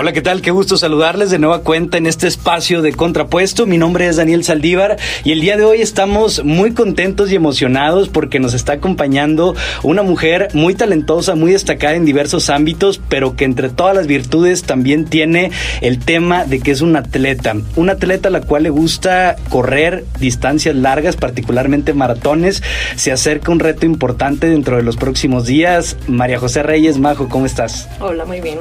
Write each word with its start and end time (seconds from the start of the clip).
Hola, 0.00 0.12
¿qué 0.12 0.22
tal? 0.22 0.42
Qué 0.42 0.52
gusto 0.52 0.76
saludarles 0.76 1.28
de 1.30 1.40
nueva 1.40 1.62
cuenta 1.62 1.98
en 1.98 2.06
este 2.06 2.28
espacio 2.28 2.82
de 2.82 2.92
Contrapuesto. 2.92 3.66
Mi 3.66 3.78
nombre 3.78 4.06
es 4.06 4.14
Daniel 4.14 4.44
Saldívar 4.44 4.96
y 5.24 5.32
el 5.32 5.40
día 5.40 5.56
de 5.56 5.64
hoy 5.64 5.80
estamos 5.80 6.44
muy 6.44 6.72
contentos 6.72 7.32
y 7.32 7.34
emocionados 7.34 8.08
porque 8.08 8.38
nos 8.38 8.54
está 8.54 8.74
acompañando 8.74 9.56
una 9.82 10.04
mujer 10.04 10.50
muy 10.54 10.76
talentosa, 10.76 11.34
muy 11.34 11.50
destacada 11.50 11.96
en 11.96 12.04
diversos 12.04 12.48
ámbitos, 12.48 13.00
pero 13.08 13.34
que 13.34 13.44
entre 13.44 13.70
todas 13.70 13.96
las 13.96 14.06
virtudes 14.06 14.62
también 14.62 15.04
tiene 15.04 15.50
el 15.80 15.98
tema 15.98 16.44
de 16.44 16.60
que 16.60 16.70
es 16.70 16.80
un 16.80 16.94
atleta. 16.94 17.56
Un 17.74 17.90
atleta 17.90 18.28
a 18.28 18.30
la 18.30 18.42
cual 18.42 18.62
le 18.62 18.70
gusta 18.70 19.34
correr 19.48 20.04
distancias 20.20 20.76
largas, 20.76 21.16
particularmente 21.16 21.92
maratones. 21.92 22.62
Se 22.94 23.10
acerca 23.10 23.50
un 23.50 23.58
reto 23.58 23.84
importante 23.84 24.48
dentro 24.48 24.76
de 24.76 24.84
los 24.84 24.96
próximos 24.96 25.46
días. 25.46 25.96
María 26.06 26.38
José 26.38 26.62
Reyes, 26.62 26.98
Majo, 26.98 27.28
¿cómo 27.28 27.46
estás? 27.46 27.88
Hola, 27.98 28.24
muy 28.24 28.40
bien. 28.40 28.58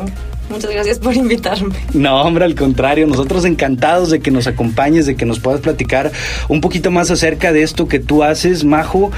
Muchas 0.50 0.72
gracias 0.72 1.00
por 1.00 1.16
invitarme. 1.16 1.76
No, 1.94 2.22
hombre, 2.22 2.44
al 2.46 2.56
contrario, 2.56 3.06
nosotros 3.08 3.44
encantados 3.46 4.10
de 4.10 4.22
que 4.22 4.32
nos 4.32 4.48
acompañes, 4.48 5.06
de 5.06 5.16
que 5.16 5.26
nos 5.26 5.40
puedas 5.40 5.62
platicar 5.62 6.12
un 6.48 6.62
poquito 6.62 6.90
más 6.92 7.12
acerca 7.12 7.52
de 7.52 7.64
esto 7.64 7.88
que 7.88 8.00
tú 8.00 8.24
haces, 8.24 8.64
Majo. 8.64 9.12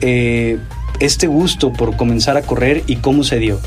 eh, 0.00 0.58
este 1.00 1.26
gusto 1.26 1.72
por 1.72 1.96
comenzar 1.96 2.36
a 2.36 2.42
correr 2.42 2.84
y 2.86 2.94
cómo 2.96 3.24
se 3.24 3.40
dio? 3.40 3.58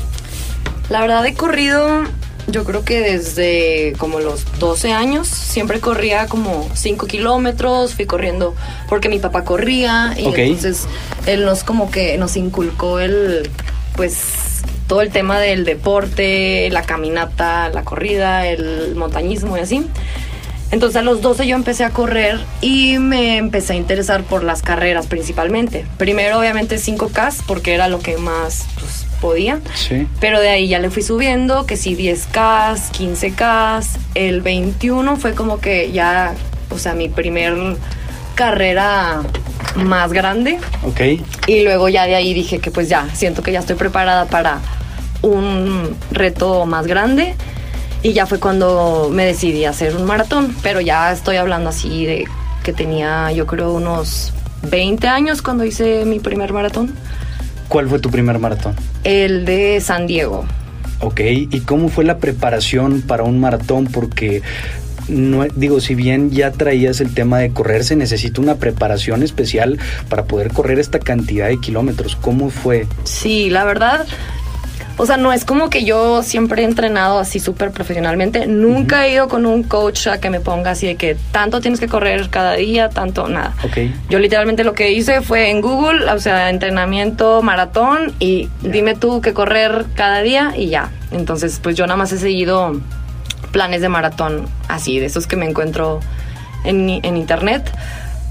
La 0.88 1.02
verdad 1.02 1.26
he 1.26 1.34
corrido 1.34 2.04
yo 2.48 2.64
creo 2.64 2.84
que 2.84 3.00
desde 3.00 3.94
como 3.98 4.20
los 4.20 4.44
12 4.58 4.92
años 4.92 5.28
siempre 5.28 5.80
corría 5.80 6.26
como 6.26 6.68
5 6.74 7.06
kilómetros, 7.06 7.94
fui 7.94 8.06
corriendo 8.06 8.54
porque 8.88 9.08
mi 9.08 9.18
papá 9.18 9.44
corría 9.44 10.14
y 10.16 10.26
entonces 10.26 10.86
él 11.26 11.44
nos 11.44 11.64
como 11.64 11.90
que 11.90 12.16
nos 12.18 12.36
inculcó 12.36 13.00
el, 13.00 13.50
pues 13.96 14.62
todo 14.86 15.00
el 15.00 15.10
tema 15.10 15.40
del 15.40 15.64
deporte, 15.64 16.68
la 16.70 16.82
caminata, 16.82 17.68
la 17.70 17.82
corrida, 17.82 18.46
el 18.46 18.94
montañismo 18.94 19.56
y 19.56 19.60
así. 19.60 19.84
Entonces 20.70 20.96
a 20.96 21.02
los 21.02 21.22
12 21.22 21.46
yo 21.46 21.54
empecé 21.54 21.84
a 21.84 21.90
correr 21.90 22.40
y 22.60 22.98
me 22.98 23.36
empecé 23.36 23.74
a 23.74 23.76
interesar 23.76 24.24
por 24.24 24.42
las 24.42 24.62
carreras 24.62 25.06
principalmente. 25.06 25.86
Primero 25.96 26.38
obviamente 26.38 26.76
5K 26.76 27.42
porque 27.46 27.74
era 27.74 27.88
lo 27.88 28.00
que 28.00 28.16
más 28.18 28.66
pues, 28.78 29.05
podía. 29.20 29.60
Sí. 29.74 30.06
Pero 30.20 30.40
de 30.40 30.48
ahí 30.48 30.68
ya 30.68 30.78
le 30.78 30.90
fui 30.90 31.02
subiendo, 31.02 31.66
que 31.66 31.76
sí 31.76 31.96
10K, 31.96 32.74
15K, 32.92 33.86
el 34.14 34.40
21 34.40 35.16
fue 35.16 35.34
como 35.34 35.58
que 35.58 35.92
ya, 35.92 36.34
o 36.70 36.78
sea, 36.78 36.94
mi 36.94 37.08
primer 37.08 37.76
carrera 38.34 39.22
más 39.74 40.12
grande. 40.12 40.58
Ok. 40.84 41.00
Y 41.46 41.64
luego 41.64 41.88
ya 41.88 42.06
de 42.06 42.14
ahí 42.14 42.34
dije 42.34 42.58
que 42.60 42.70
pues 42.70 42.88
ya, 42.88 43.08
siento 43.14 43.42
que 43.42 43.52
ya 43.52 43.60
estoy 43.60 43.76
preparada 43.76 44.26
para 44.26 44.60
un 45.22 45.96
reto 46.10 46.66
más 46.66 46.86
grande. 46.86 47.34
Y 48.02 48.12
ya 48.12 48.26
fue 48.26 48.38
cuando 48.38 49.08
me 49.10 49.24
decidí 49.24 49.64
a 49.64 49.70
hacer 49.70 49.96
un 49.96 50.04
maratón, 50.04 50.54
pero 50.62 50.80
ya 50.80 51.10
estoy 51.10 51.36
hablando 51.36 51.70
así 51.70 52.06
de 52.06 52.26
que 52.62 52.72
tenía 52.72 53.32
yo 53.32 53.46
creo 53.46 53.72
unos 53.72 54.32
20 54.62 55.08
años 55.08 55.42
cuando 55.42 55.64
hice 55.64 56.04
mi 56.04 56.20
primer 56.20 56.52
maratón. 56.52 56.94
¿Cuál 57.68 57.88
fue 57.88 57.98
tu 57.98 58.10
primer 58.10 58.38
maratón? 58.38 58.74
El 59.04 59.44
de 59.44 59.80
San 59.80 60.06
Diego. 60.06 60.44
Ok, 61.00 61.20
¿y 61.20 61.60
cómo 61.60 61.88
fue 61.88 62.04
la 62.04 62.18
preparación 62.18 63.02
para 63.02 63.22
un 63.22 63.38
maratón? 63.38 63.86
Porque 63.86 64.42
no, 65.08 65.44
digo, 65.54 65.80
si 65.80 65.94
bien 65.94 66.30
ya 66.30 66.50
traías 66.50 67.00
el 67.00 67.14
tema 67.14 67.38
de 67.38 67.50
correr, 67.50 67.84
se 67.84 67.96
necesita 67.96 68.40
una 68.40 68.56
preparación 68.56 69.22
especial 69.22 69.78
para 70.08 70.24
poder 70.24 70.52
correr 70.52 70.78
esta 70.78 70.98
cantidad 70.98 71.48
de 71.48 71.58
kilómetros. 71.58 72.16
¿Cómo 72.16 72.50
fue? 72.50 72.86
Sí, 73.04 73.50
la 73.50 73.64
verdad, 73.64 74.06
o 74.98 75.04
sea, 75.04 75.18
no 75.18 75.32
es 75.32 75.44
como 75.44 75.68
que 75.68 75.84
yo 75.84 76.22
siempre 76.22 76.62
he 76.62 76.64
entrenado 76.64 77.18
así 77.18 77.38
súper 77.38 77.70
profesionalmente. 77.70 78.46
Nunca 78.46 79.06
he 79.06 79.12
ido 79.12 79.28
con 79.28 79.44
un 79.44 79.62
coach 79.62 80.06
a 80.06 80.18
que 80.20 80.30
me 80.30 80.40
ponga 80.40 80.70
así 80.70 80.86
de 80.86 80.96
que 80.96 81.16
tanto 81.32 81.60
tienes 81.60 81.80
que 81.80 81.86
correr 81.86 82.30
cada 82.30 82.54
día, 82.54 82.88
tanto 82.88 83.28
nada. 83.28 83.54
Okay. 83.62 83.94
Yo 84.08 84.18
literalmente 84.18 84.64
lo 84.64 84.72
que 84.72 84.92
hice 84.92 85.20
fue 85.20 85.50
en 85.50 85.60
Google, 85.60 86.10
o 86.10 86.18
sea, 86.18 86.48
entrenamiento 86.48 87.42
maratón 87.42 88.14
y 88.18 88.48
dime 88.62 88.94
tú 88.94 89.20
qué 89.20 89.34
correr 89.34 89.84
cada 89.94 90.22
día 90.22 90.54
y 90.56 90.68
ya. 90.68 90.90
Entonces, 91.10 91.60
pues 91.62 91.76
yo 91.76 91.86
nada 91.86 91.98
más 91.98 92.12
he 92.12 92.18
seguido 92.18 92.80
planes 93.52 93.82
de 93.82 93.90
maratón 93.90 94.46
así, 94.68 94.98
de 94.98 95.06
esos 95.06 95.26
que 95.26 95.36
me 95.36 95.46
encuentro 95.46 96.00
en, 96.64 96.88
en 96.88 97.16
internet. 97.18 97.70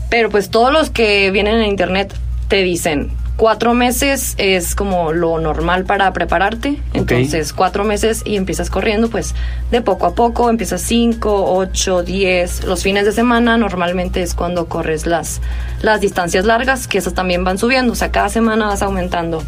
Pero 0.10 0.30
pues 0.32 0.50
todos 0.50 0.74
los 0.74 0.90
que 0.90 1.30
vienen 1.30 1.56
en 1.60 1.66
internet 1.66 2.14
te 2.48 2.64
dicen, 2.64 3.12
Cuatro 3.38 3.74
meses 3.74 4.36
es 4.38 4.76
como 4.76 5.12
lo 5.12 5.40
normal 5.40 5.84
para 5.84 6.14
prepararte. 6.14 6.80
Entonces, 6.94 7.52
cuatro 7.52 7.84
meses 7.84 8.22
y 8.24 8.38
empiezas 8.38 8.70
corriendo, 8.70 9.10
pues 9.10 9.36
de 9.72 9.82
poco 9.82 10.06
a 10.06 10.16
poco, 10.16 10.50
empiezas 10.50 10.82
cinco, 10.82 11.54
ocho, 11.54 12.02
diez. 12.02 12.64
Los 12.64 12.84
fines 12.84 13.04
de 13.04 13.12
semana 13.12 13.58
normalmente 13.58 14.22
es 14.22 14.36
cuando 14.36 14.68
corres 14.68 15.06
las, 15.06 15.42
las 15.82 16.00
distancias 16.00 16.46
largas, 16.46 16.88
que 16.88 16.98
esas 16.98 17.14
también 17.14 17.44
van 17.44 17.58
subiendo. 17.58 17.92
O 17.92 17.96
sea, 17.96 18.10
cada 18.10 18.30
semana 18.30 18.68
vas 18.68 18.82
aumentando 18.82 19.44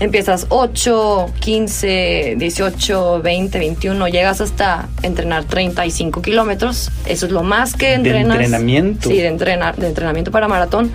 empiezas 0.00 0.46
8, 0.48 1.32
15, 1.40 2.34
18, 2.38 3.22
20, 3.22 3.58
21, 3.58 4.08
llegas 4.08 4.40
hasta 4.40 4.88
entrenar 5.02 5.44
35 5.44 6.22
kilómetros. 6.22 6.90
Eso 7.06 7.26
es 7.26 7.32
lo 7.32 7.42
más 7.42 7.74
que 7.74 7.94
entrenas. 7.94 8.38
¿De 8.38 8.44
entrenamiento? 8.44 9.08
Sí, 9.08 9.16
de, 9.16 9.28
entrenar, 9.28 9.76
de 9.76 9.88
entrenamiento 9.88 10.30
para 10.30 10.48
maratón. 10.48 10.90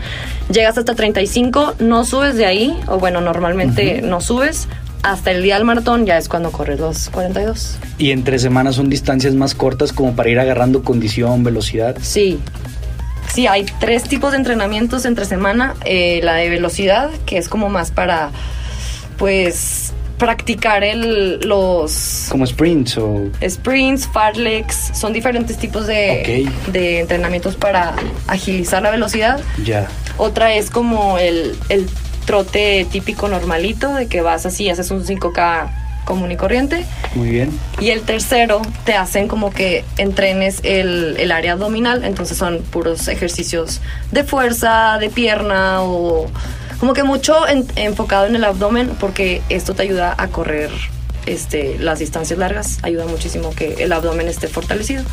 Llegas 0.51 0.77
hasta 0.77 0.95
35, 0.95 1.75
no 1.79 2.05
subes 2.05 2.35
de 2.35 2.45
ahí, 2.45 2.77
o 2.87 2.99
bueno, 2.99 3.21
normalmente 3.21 4.01
no 4.01 4.21
subes. 4.21 4.67
Hasta 5.03 5.31
el 5.31 5.43
día 5.43 5.55
del 5.55 5.63
maratón 5.63 6.05
ya 6.05 6.17
es 6.17 6.27
cuando 6.27 6.51
corres 6.51 6.79
los 6.79 7.09
42. 7.09 7.77
¿Y 7.97 8.11
entre 8.11 8.39
semanas 8.39 8.75
son 8.75 8.89
distancias 8.89 9.35
más 9.35 9.53
cortas 9.53 9.93
como 9.93 10.15
para 10.15 10.29
ir 10.29 10.39
agarrando 10.39 10.83
condición, 10.83 11.43
velocidad? 11.43 11.95
Sí, 12.01 12.39
Sí, 13.33 13.45
hay 13.45 13.65
tres 13.79 14.03
tipos 14.03 14.31
de 14.31 14.37
entrenamientos 14.37 15.05
entre 15.05 15.25
semana. 15.25 15.75
Eh, 15.85 16.21
la 16.23 16.35
de 16.35 16.49
velocidad, 16.49 17.11
que 17.25 17.37
es 17.37 17.49
como 17.49 17.69
más 17.69 17.91
para 17.91 18.31
pues 19.17 19.93
practicar 20.17 20.83
el, 20.83 21.39
los... 21.41 22.27
Como 22.29 22.45
sprints 22.45 22.97
o... 22.97 23.29
Sprints, 23.47 24.07
farlex, 24.07 24.97
son 24.97 25.13
diferentes 25.13 25.57
tipos 25.57 25.85
de, 25.85 26.49
de 26.71 26.99
entrenamientos 26.99 27.55
para 27.55 27.95
agilizar 28.27 28.81
la 28.81 28.89
velocidad. 28.89 29.39
Ya. 29.63 29.87
Otra 30.17 30.53
es 30.55 30.71
como 30.71 31.19
el, 31.19 31.55
el 31.69 31.87
trote 32.25 32.85
típico 32.91 33.27
normalito, 33.27 33.93
de 33.93 34.07
que 34.07 34.21
vas 34.21 34.45
así, 34.45 34.69
haces 34.69 34.89
un 34.91 35.05
5K 35.05 35.69
común 36.05 36.31
y 36.31 36.37
corriente. 36.37 36.85
Muy 37.13 37.29
bien. 37.29 37.51
Y 37.79 37.89
el 37.89 38.01
tercero 38.01 38.61
te 38.85 38.93
hacen 38.93 39.27
como 39.27 39.51
que 39.51 39.83
entrenes 39.97 40.61
el, 40.63 41.15
el 41.19 41.31
área 41.31 41.51
abdominal, 41.51 42.03
entonces 42.05 42.37
son 42.37 42.61
puros 42.63 43.07
ejercicios 43.07 43.81
de 44.11 44.23
fuerza, 44.23 44.97
de 44.99 45.09
pierna 45.09 45.83
o 45.83 46.27
como 46.79 46.93
que 46.93 47.03
mucho 47.03 47.35
enfocado 47.75 48.27
en 48.27 48.35
el 48.35 48.43
abdomen 48.43 48.89
porque 48.99 49.41
esto 49.49 49.73
te 49.73 49.83
ayuda 49.83 50.13
a 50.17 50.27
correr 50.27 50.69
este, 51.25 51.77
las 51.79 51.99
distancias 51.99 52.39
largas, 52.39 52.79
ayuda 52.83 53.05
muchísimo 53.05 53.53
que 53.53 53.83
el 53.83 53.91
abdomen 53.91 54.27
esté 54.27 54.47
fortalecido. 54.47 55.03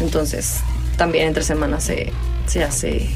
Entonces, 0.00 0.60
también 0.96 1.28
entre 1.28 1.42
semanas 1.42 1.84
se, 1.84 2.12
se 2.46 2.62
hace 2.62 3.08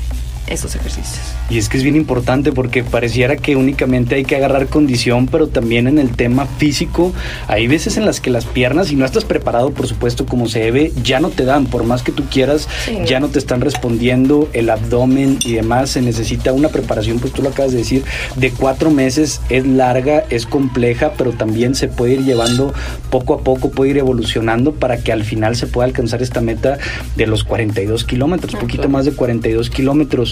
esos 0.47 0.75
ejercicios. 0.75 1.21
Y 1.51 1.59
es 1.59 1.69
que 1.69 1.77
es 1.77 1.83
bien 1.83 1.97
importante 1.97 2.53
porque 2.53 2.83
pareciera 2.83 3.37
que 3.37 3.57
únicamente 3.57 4.15
hay 4.15 4.25
que 4.25 4.37
agarrar 4.37 4.67
condición, 4.69 5.27
pero 5.27 5.49
también 5.49 5.87
en 5.87 5.99
el 5.99 6.11
tema 6.17 6.47
físico, 6.47 7.13
hay 7.49 7.67
veces 7.67 7.97
en 7.97 8.05
las 8.05 8.21
que 8.21 8.31
las 8.31 8.45
piernas, 8.45 8.89
si 8.89 8.97
no 8.97 9.05
estás 9.05 9.25
preparado, 9.25 9.71
por 9.73 9.87
supuesto, 9.87 10.27
como 10.27 10.49
se 10.49 10.61
debe, 10.61 10.93
ya 11.03 11.21
no 11.21 11.31
te 11.31 11.45
dan, 11.45 11.67
por 11.67 11.85
más 11.85 12.03
que 12.03 12.13
tú 12.13 12.25
quieras, 12.31 12.69
ya 13.07 13.21
no 13.21 13.29
te 13.29 13.39
están 13.39 13.61
respondiendo, 13.61 14.49
el 14.53 14.71
abdomen 14.71 15.39
y 15.45 15.53
demás, 15.53 15.91
se 15.91 16.03
necesita 16.03 16.53
una 16.53 16.69
preparación, 16.69 17.19
pues 17.19 17.33
tú 17.33 17.43
lo 17.43 17.51
acabas 17.51 17.73
de 17.73 17.79
decir, 17.79 18.05
de 18.37 18.51
cuatro 18.51 18.91
meses, 18.91 19.41
es 19.49 19.67
larga, 19.67 20.25
es 20.31 20.47
compleja, 20.47 21.13
pero 21.17 21.33
también 21.33 21.75
se 21.75 21.89
puede 21.89 22.15
ir 22.15 22.25
llevando 22.25 22.73
poco 23.11 23.35
a 23.35 23.41
poco, 23.41 23.71
puede 23.71 23.93
ir 23.93 23.99
evolucionando 23.99 24.73
para 24.73 24.99
que 24.99 25.13
al 25.13 25.25
final 25.25 25.57
se 25.57 25.67
pueda 25.67 25.87
alcanzar 25.87 26.23
esta 26.23 26.41
meta 26.41 26.79
de 27.17 27.27
los 27.27 27.45
42 27.45 28.05
kilómetros, 28.05 28.55
ah, 28.55 28.59
poquito 28.59 28.89
más 28.89 29.05
de 29.05 29.13
42 29.13 29.71
kilómetros. 29.71 30.32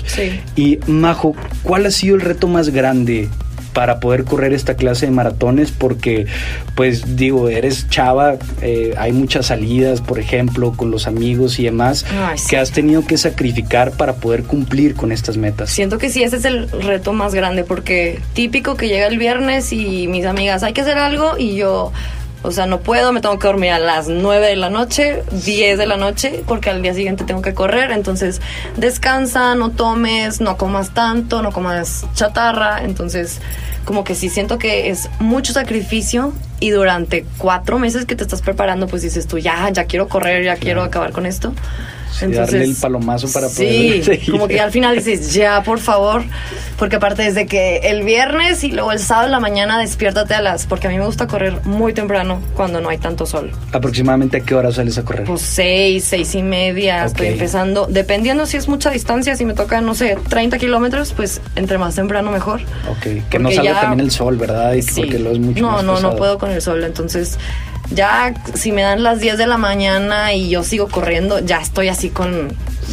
Y 0.56 0.78
Majo, 0.86 1.34
¿cuál 1.62 1.86
ha 1.86 1.90
sido 1.90 2.16
el 2.16 2.22
reto 2.22 2.48
más 2.48 2.70
grande 2.70 3.28
para 3.72 4.00
poder 4.00 4.24
correr 4.24 4.52
esta 4.52 4.74
clase 4.74 5.06
de 5.06 5.12
maratones 5.12 5.70
porque 5.70 6.26
pues 6.74 7.16
digo 7.16 7.48
eres 7.48 7.88
chava 7.88 8.36
eh, 8.62 8.94
hay 8.98 9.12
muchas 9.12 9.46
salidas 9.46 10.00
por 10.00 10.18
ejemplo 10.18 10.72
con 10.72 10.90
los 10.90 11.06
amigos 11.06 11.58
y 11.58 11.64
demás 11.64 12.04
que 12.48 12.56
has 12.56 12.72
tenido 12.72 13.06
que 13.06 13.16
sacrificar 13.16 13.92
para 13.92 14.14
poder 14.14 14.44
cumplir 14.44 14.94
con 14.94 15.12
estas 15.12 15.36
metas. 15.36 15.70
Siento 15.70 15.98
que 15.98 16.10
sí 16.10 16.22
ese 16.22 16.36
es 16.36 16.44
el 16.44 16.68
reto 16.68 17.12
más 17.12 17.34
grande 17.34 17.64
porque 17.64 18.20
típico 18.34 18.76
que 18.76 18.88
llega 18.88 19.06
el 19.06 19.18
viernes 19.18 19.72
y 19.72 20.08
mis 20.08 20.24
amigas 20.26 20.62
hay 20.62 20.72
que 20.72 20.80
hacer 20.80 20.98
algo 20.98 21.38
y 21.38 21.56
yo 21.56 21.92
O 22.42 22.52
sea, 22.52 22.66
no 22.66 22.80
puedo, 22.80 23.12
me 23.12 23.20
tengo 23.20 23.38
que 23.38 23.46
dormir 23.46 23.72
a 23.72 23.78
las 23.78 24.08
9 24.08 24.46
de 24.46 24.56
la 24.56 24.70
noche, 24.70 25.22
10 25.30 25.78
de 25.78 25.86
la 25.86 25.96
noche, 25.96 26.42
porque 26.46 26.70
al 26.70 26.80
día 26.80 26.94
siguiente 26.94 27.24
tengo 27.24 27.42
que 27.42 27.52
correr. 27.52 27.90
Entonces, 27.90 28.40
descansa, 28.76 29.54
no 29.54 29.70
tomes, 29.70 30.40
no 30.40 30.56
comas 30.56 30.94
tanto, 30.94 31.42
no 31.42 31.52
comas 31.52 32.06
chatarra. 32.14 32.82
Entonces, 32.82 33.40
como 33.84 34.04
que 34.04 34.14
sí 34.14 34.30
siento 34.30 34.58
que 34.58 34.88
es 34.88 35.10
mucho 35.18 35.52
sacrificio 35.52 36.32
y 36.60 36.70
durante 36.70 37.26
cuatro 37.38 37.78
meses 37.78 38.06
que 38.06 38.16
te 38.16 38.22
estás 38.22 38.40
preparando, 38.40 38.86
pues 38.86 39.02
dices 39.02 39.26
tú, 39.26 39.38
ya, 39.38 39.68
ya 39.70 39.84
quiero 39.84 40.08
correr, 40.08 40.42
ya 40.44 40.56
quiero 40.56 40.82
acabar 40.82 41.12
con 41.12 41.26
esto. 41.26 41.52
Sí, 42.12 42.26
darle 42.26 42.64
el 42.64 42.74
palomazo 42.74 43.30
para 43.32 43.48
poder 43.48 44.04
seguir. 44.04 44.30
como 44.30 44.48
que 44.48 44.60
al 44.60 44.70
final 44.70 44.96
dices, 44.96 45.32
ya, 45.32 45.62
por 45.62 45.78
favor, 45.78 46.24
porque 46.78 46.96
aparte 46.96 47.22
desde 47.22 47.46
que 47.46 47.78
el 47.84 48.02
viernes 48.02 48.64
y 48.64 48.72
luego 48.72 48.92
el 48.92 48.98
sábado 48.98 49.26
en 49.26 49.32
la 49.32 49.40
mañana 49.40 49.78
despiértate 49.78 50.34
a 50.34 50.42
las, 50.42 50.66
porque 50.66 50.88
a 50.88 50.90
mí 50.90 50.98
me 50.98 51.06
gusta 51.06 51.26
correr 51.26 51.64
muy 51.64 51.92
temprano 51.92 52.40
cuando 52.54 52.80
no 52.80 52.88
hay 52.88 52.98
tanto 52.98 53.26
sol. 53.26 53.52
¿Aproximadamente 53.72 54.38
a 54.38 54.40
qué 54.40 54.54
hora 54.54 54.72
sales 54.72 54.98
a 54.98 55.04
correr? 55.04 55.24
Pues 55.24 55.42
seis, 55.42 56.04
seis 56.04 56.34
y 56.34 56.42
media, 56.42 57.04
estoy 57.04 57.28
empezando, 57.28 57.86
dependiendo 57.86 58.46
si 58.46 58.56
es 58.56 58.68
mucha 58.68 58.90
distancia, 58.90 59.36
si 59.36 59.44
me 59.44 59.54
toca, 59.54 59.80
no 59.80 59.94
sé, 59.94 60.16
30 60.28 60.58
kilómetros, 60.58 61.12
pues 61.12 61.40
entre 61.56 61.78
más 61.78 61.94
temprano 61.94 62.30
mejor. 62.30 62.60
Ok, 62.90 63.28
que 63.28 63.38
no 63.38 63.50
salga 63.50 63.80
también 63.80 64.00
el 64.00 64.10
sol, 64.10 64.36
¿verdad? 64.36 64.72
Y 64.74 64.82
sí. 64.82 65.02
Porque 65.02 65.18
lo 65.18 65.30
es 65.30 65.38
mucho 65.38 65.62
No, 65.62 65.82
no, 65.82 66.00
no 66.00 66.16
puedo 66.16 66.38
con 66.38 66.50
el 66.50 66.60
sol, 66.60 66.82
entonces 66.84 67.38
ya 67.90 68.34
si 68.54 68.72
me 68.72 68.82
dan 68.82 69.02
las 69.02 69.20
10 69.20 69.38
de 69.38 69.46
la 69.46 69.56
mañana 69.56 70.32
y 70.32 70.48
yo 70.48 70.62
sigo 70.62 70.88
corriendo, 70.88 71.40
ya 71.40 71.60
estoy 71.60 71.88
así 71.88 72.10
con 72.10 72.48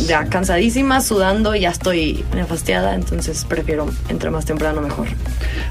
ya 0.05 0.25
cansadísima, 0.25 1.01
sudando, 1.01 1.55
ya 1.55 1.69
estoy 1.69 2.23
nefastiada, 2.35 2.93
entonces 2.93 3.45
prefiero 3.45 3.87
entre 4.09 4.29
más 4.29 4.45
temprano 4.45 4.81
mejor. 4.81 5.07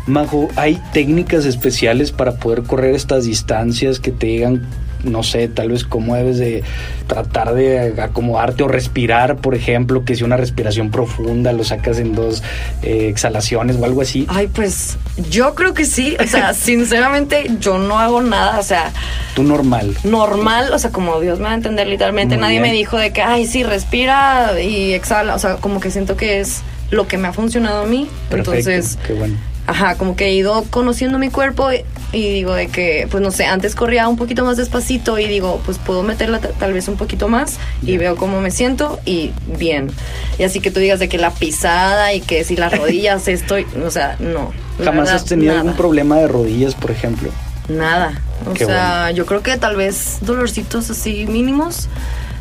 Majo, 0.06 0.48
¿hay 0.56 0.80
técnicas 0.92 1.44
especiales 1.44 2.12
para 2.12 2.36
poder 2.36 2.62
correr 2.64 2.94
estas 2.94 3.24
distancias 3.24 4.00
que 4.00 4.10
te 4.10 4.26
digan 4.26 4.66
no 5.06 5.22
sé, 5.22 5.48
tal 5.48 5.70
vez 5.70 5.84
cómo 5.84 6.14
debes 6.14 6.38
de 6.38 6.62
tratar 7.06 7.54
de 7.54 8.00
acomodarte 8.00 8.62
o 8.62 8.68
respirar, 8.68 9.36
por 9.36 9.54
ejemplo, 9.54 10.04
que 10.04 10.16
si 10.16 10.24
una 10.24 10.36
respiración 10.36 10.90
profunda 10.90 11.52
lo 11.52 11.64
sacas 11.64 11.98
en 11.98 12.14
dos 12.14 12.42
eh, 12.82 13.08
exhalaciones 13.08 13.76
o 13.76 13.84
algo 13.84 14.02
así. 14.02 14.26
Ay, 14.28 14.48
pues 14.48 14.98
yo 15.30 15.54
creo 15.54 15.74
que 15.74 15.84
sí, 15.84 16.16
o 16.22 16.26
sea, 16.26 16.52
sinceramente 16.54 17.50
yo 17.60 17.78
no 17.78 17.98
hago 17.98 18.22
nada, 18.22 18.58
o 18.58 18.62
sea... 18.62 18.92
Tú 19.34 19.42
normal. 19.42 19.96
Normal, 20.04 20.72
o 20.72 20.78
sea, 20.78 20.90
como 20.90 21.20
Dios 21.20 21.38
me 21.38 21.44
va 21.44 21.52
a 21.52 21.54
entender 21.54 21.86
literalmente, 21.86 22.36
nadie 22.36 22.60
me 22.60 22.72
dijo 22.72 22.98
de 22.98 23.12
que, 23.12 23.22
ay, 23.22 23.46
sí, 23.46 23.62
respira 23.62 24.60
y 24.60 24.92
exhala, 24.92 25.34
o 25.34 25.38
sea, 25.38 25.56
como 25.56 25.80
que 25.80 25.90
siento 25.90 26.16
que 26.16 26.40
es 26.40 26.62
lo 26.90 27.06
que 27.06 27.18
me 27.18 27.28
ha 27.28 27.32
funcionado 27.32 27.82
a 27.82 27.86
mí. 27.86 28.08
Perfecto, 28.28 28.52
Entonces, 28.52 28.98
qué 29.06 29.12
bueno 29.14 29.36
ajá, 29.66 29.96
como 29.96 30.16
que 30.16 30.26
he 30.26 30.34
ido 30.34 30.64
conociendo 30.70 31.18
mi 31.18 31.30
cuerpo 31.30 31.70
y, 32.16 32.30
digo 32.30 32.54
de 32.54 32.68
que, 32.68 33.06
pues 33.10 33.22
no 33.22 33.30
sé, 33.30 33.44
antes 33.44 33.74
corría 33.74 34.08
un 34.08 34.16
poquito 34.16 34.42
más 34.42 34.56
despacito 34.56 35.18
y 35.18 35.26
digo, 35.26 35.60
pues 35.66 35.76
puedo 35.76 36.02
meterla 36.02 36.40
tal 36.40 36.72
vez 36.72 36.88
un 36.88 36.96
poquito 36.96 37.28
más 37.28 37.58
y 37.82 37.98
veo 37.98 38.16
cómo 38.16 38.40
me 38.40 38.50
siento 38.50 38.98
y 39.04 39.32
bien. 39.58 39.90
Y 40.38 40.44
así 40.44 40.60
que 40.60 40.70
tú 40.70 40.80
digas 40.80 40.98
de 40.98 41.10
que 41.10 41.18
la 41.18 41.30
pisada 41.30 42.14
y 42.14 42.20
que 42.20 42.42
si 42.44 42.56
las 42.56 42.76
rodillas 42.76 43.28
estoy, 43.28 43.66
o 43.84 43.90
sea, 43.90 44.16
no. 44.18 44.52
¿Jamás 44.82 45.10
has 45.10 45.26
tenido 45.26 45.52
algún 45.52 45.76
problema 45.76 46.16
de 46.16 46.26
rodillas, 46.26 46.74
por 46.74 46.90
ejemplo? 46.90 47.30
Nada. 47.68 48.22
O 48.50 48.56
sea, 48.56 49.10
yo 49.10 49.26
creo 49.26 49.42
que 49.42 49.58
tal 49.58 49.76
vez 49.76 50.18
dolorcitos 50.22 50.88
así 50.88 51.26
mínimos, 51.26 51.88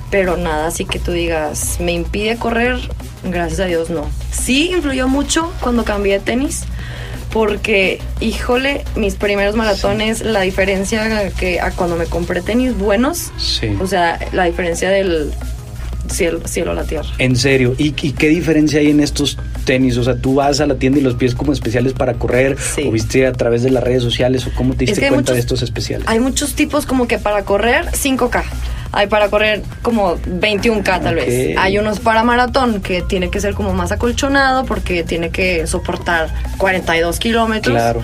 pero 0.09 0.37
nada, 0.37 0.67
así 0.67 0.85
que 0.85 0.99
tú 0.99 1.11
digas, 1.11 1.77
me 1.81 1.91
impide 1.91 2.37
correr, 2.37 2.77
gracias 3.23 3.59
a 3.59 3.65
Dios 3.65 3.89
no. 3.89 4.09
Sí 4.31 4.71
influyó 4.71 5.09
mucho 5.09 5.51
cuando 5.59 5.83
cambié 5.83 6.13
de 6.13 6.19
tenis 6.19 6.63
porque, 7.35 7.99
híjole, 8.21 8.85
mis 8.95 9.15
primeros 9.15 9.57
maratones, 9.57 10.21
la 10.21 10.39
diferencia 10.39 11.29
que 11.37 11.59
a 11.59 11.71
cuando 11.71 11.97
me 11.97 12.05
compré 12.05 12.41
tenis 12.41 12.77
buenos, 12.77 13.33
o 13.81 13.87
sea, 13.87 14.17
la 14.31 14.45
diferencia 14.45 14.89
del 14.89 15.33
cielo, 16.09 16.39
cielo 16.47 16.71
a 16.71 16.75
la 16.75 16.85
tierra. 16.85 17.09
En 17.17 17.35
serio, 17.35 17.75
¿Y, 17.77 17.91
qué 17.91 18.29
diferencia 18.29 18.79
hay 18.79 18.89
en 18.89 19.01
estos 19.01 19.37
tenis? 19.65 19.97
O 19.97 20.05
sea, 20.05 20.15
tú 20.15 20.35
vas 20.35 20.61
a 20.61 20.65
la 20.65 20.75
tienda 20.75 20.99
y 20.99 21.01
los 21.01 21.15
pies 21.15 21.35
como 21.35 21.51
especiales 21.51 21.91
para 21.91 22.13
correr, 22.13 22.55
o 22.85 22.89
viste 22.89 23.27
a 23.27 23.33
través 23.33 23.63
de 23.63 23.69
las 23.69 23.83
redes 23.83 24.01
sociales, 24.01 24.47
o 24.47 24.51
cómo 24.55 24.73
te 24.73 24.85
diste 24.85 25.05
cuenta 25.09 25.33
de 25.33 25.39
estos 25.39 25.61
especiales. 25.61 26.07
Hay 26.07 26.21
muchos 26.21 26.53
tipos 26.53 26.85
como 26.85 27.05
que 27.05 27.19
para 27.19 27.43
correr 27.43 27.87
5K 27.87 28.45
hay 28.95 29.07
para 29.07 29.29
correr 29.29 29.61
como 29.81 30.15
21K 30.15 31.01
tal 31.01 31.15
vez. 31.15 31.57
Hay 31.57 31.77
unos 31.77 31.99
para 31.99 32.23
maratón 32.23 32.81
que 32.81 33.01
tiene 33.01 33.29
que 33.29 33.41
ser 33.41 33.53
como 33.53 33.73
más 33.73 33.91
acolchonado 33.91 34.65
porque 34.65 35.03
tiene 35.03 35.31
que 35.31 35.67
soportar 35.67 36.33
42 36.57 37.19
kilómetros. 37.19 37.75
Claro. 37.75 38.01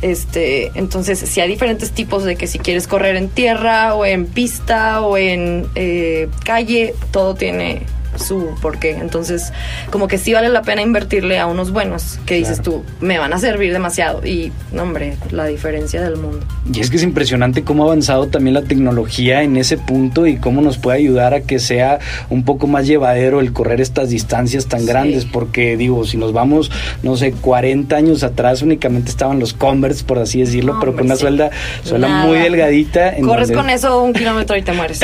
Este, 0.00 0.70
entonces, 0.76 1.18
si 1.18 1.40
hay 1.40 1.48
diferentes 1.48 1.90
tipos 1.90 2.22
de 2.22 2.36
que 2.36 2.46
si 2.46 2.60
quieres 2.60 2.86
correr 2.86 3.16
en 3.16 3.28
tierra 3.28 3.94
o 3.94 4.06
en 4.06 4.26
pista 4.26 5.00
o 5.00 5.16
en 5.16 5.66
eh, 5.74 6.28
calle, 6.44 6.94
todo 7.10 7.34
tiene 7.34 7.82
su 8.18 8.54
por 8.60 8.78
qué. 8.78 8.92
Entonces, 8.92 9.52
como 9.90 10.08
que 10.08 10.18
sí 10.18 10.32
vale 10.32 10.48
la 10.48 10.62
pena 10.62 10.82
invertirle 10.82 11.38
a 11.38 11.46
unos 11.46 11.72
buenos 11.72 12.18
que 12.26 12.34
dices 12.34 12.62
tú, 12.62 12.84
me 13.00 13.18
van 13.18 13.32
a 13.32 13.38
servir 13.38 13.72
demasiado. 13.72 14.26
Y, 14.26 14.52
hombre, 14.78 15.16
la 15.30 15.46
diferencia 15.46 16.02
del 16.02 16.16
mundo. 16.16 16.40
Y 16.72 16.80
es 16.80 16.90
que 16.90 16.96
es 16.96 17.02
impresionante 17.02 17.64
cómo 17.64 17.84
ha 17.84 17.86
avanzado 17.86 18.28
también 18.28 18.54
la 18.54 18.62
tecnología 18.62 19.42
en 19.42 19.56
ese 19.56 19.76
punto 19.76 20.26
y 20.26 20.36
cómo 20.36 20.60
nos 20.60 20.78
puede 20.78 20.98
ayudar 20.98 21.34
a 21.34 21.40
que 21.40 21.58
sea 21.58 21.98
un 22.30 22.44
poco 22.44 22.66
más 22.66 22.86
llevadero 22.86 23.40
el 23.40 23.52
correr 23.52 23.80
estas 23.80 24.10
distancias 24.10 24.66
tan 24.66 24.86
grandes. 24.86 25.24
Porque, 25.24 25.76
digo, 25.76 26.04
si 26.04 26.16
nos 26.16 26.32
vamos, 26.32 26.70
no 27.02 27.16
sé, 27.16 27.32
40 27.32 27.94
años 27.96 28.22
atrás, 28.22 28.62
únicamente 28.62 29.10
estaban 29.10 29.38
los 29.38 29.54
Converse, 29.54 30.04
por 30.04 30.18
así 30.18 30.40
decirlo, 30.40 30.78
pero 30.80 30.94
con 30.94 31.06
una 31.06 31.16
suelda, 31.16 31.50
suela 31.82 32.08
muy 32.08 32.38
delgadita. 32.38 33.14
Corres 33.22 33.52
con 33.52 33.70
eso 33.70 34.02
un 34.02 34.12
kilómetro 34.12 34.56
y 34.56 34.62
te 34.62 34.72
mueres. 34.72 35.00